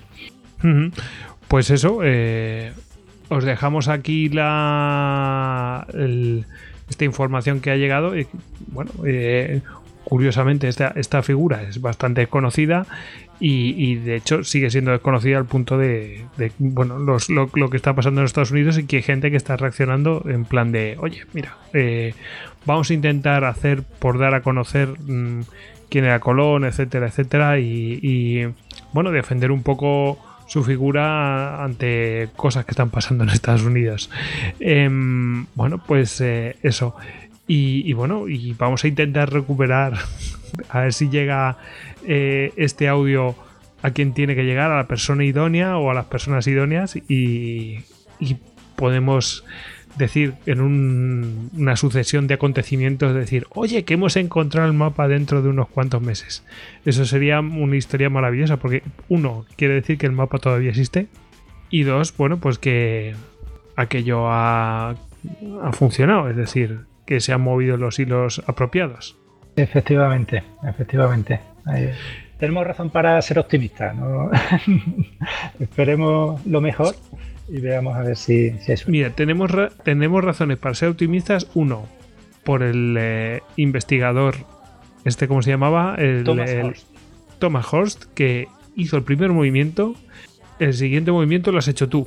[1.49, 2.73] Pues eso, eh,
[3.29, 5.85] os dejamos aquí la
[6.89, 8.17] esta información que ha llegado.
[8.17, 8.27] Y,
[8.69, 9.63] bueno, eh,
[10.09, 12.87] curiosamente esta, esta figura es bastante conocida
[13.41, 16.25] y, de hecho sigue siendo desconocida al punto de,
[16.59, 20.25] bueno lo, que está pasando en Estados Unidos y que hay gente que está reaccionando
[20.27, 22.15] en plan de oye mira eh,
[22.65, 25.43] vamos a intentar hacer por dar a conocer mm,
[25.91, 28.49] quién era Colón etcétera etcétera y,
[28.95, 34.09] bueno defender un poco su figura ante cosas que están pasando en Estados Unidos.
[34.59, 36.97] Em, bueno pues eh, eso
[37.51, 39.95] y, bueno, y vamos a intentar recuperar,
[40.69, 41.57] a ver si llega
[42.07, 43.35] eh, este audio
[43.81, 47.85] a quien tiene que llegar, a la persona idónea o a las personas idóneas y,
[48.77, 49.45] podemos
[49.97, 55.49] decir en una sucesión de acontecimientos, decir, oye, que hemos encontrado el mapa dentro de
[55.49, 56.45] unos cuantos meses.
[56.85, 61.09] Eso sería una historia maravillosa porque uno, quiere decir que el mapa todavía existe
[61.71, 63.17] y dos, bueno, pues que
[63.75, 64.95] aquello ha
[65.73, 69.17] funcionado, es decir, que se han movido los hilos apropiados.
[69.57, 71.41] Efectivamente, efectivamente.
[72.39, 73.97] tenemos razón para ser optimistas.
[75.59, 76.95] Esperemos lo mejor
[77.49, 78.91] y veamos a ver si, si eso.
[78.91, 79.51] Mira, tenemos,
[79.85, 81.51] tenemos razones para ser optimistas.
[81.55, 81.87] Uno,
[82.45, 84.35] por el eh, investigador,
[85.07, 85.95] este, ¿cómo se llamaba?
[85.97, 86.87] El, Thomas, Horst.
[87.39, 89.95] Thomas Horst, que hizo el primer movimiento.
[90.59, 92.07] El siguiente movimiento lo has hecho tú,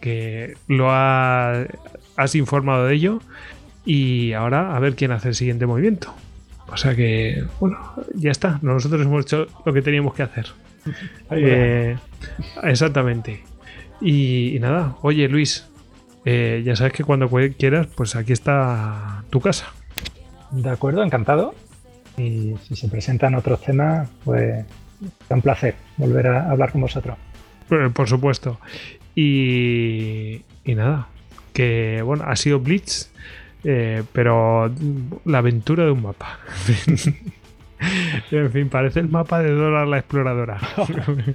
[0.00, 3.20] que lo has informado de ello
[3.88, 6.14] y ahora a ver quién hace el siguiente movimiento.
[6.70, 7.78] O sea que, bueno,
[8.14, 8.58] ya está.
[8.60, 10.46] Nosotros hemos hecho lo que teníamos que hacer.
[11.30, 11.96] Eh,
[12.62, 13.42] exactamente.
[14.00, 15.68] Y, nada, oye Luis,
[16.24, 17.28] eh, ya sabes que cuando
[17.58, 19.66] quieras, pues aquí está tu casa.
[20.50, 21.54] De acuerdo, encantado.
[22.16, 24.64] Y si se presentan otros temas, pues
[25.00, 27.18] es un placer volver a hablar con vosotros.
[27.68, 28.58] Pues, por supuesto.
[29.14, 31.08] Y, y nada,
[31.52, 33.10] que bueno, ha sido Blitz
[33.64, 34.70] eh, pero
[35.24, 36.38] la aventura de un mapa.
[38.30, 40.58] en fin, parece el mapa de Dora la exploradora.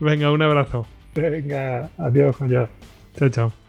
[0.00, 0.86] Venga, un abrazo.
[1.14, 2.36] Venga, adiós,
[3.16, 3.61] Chao, chao.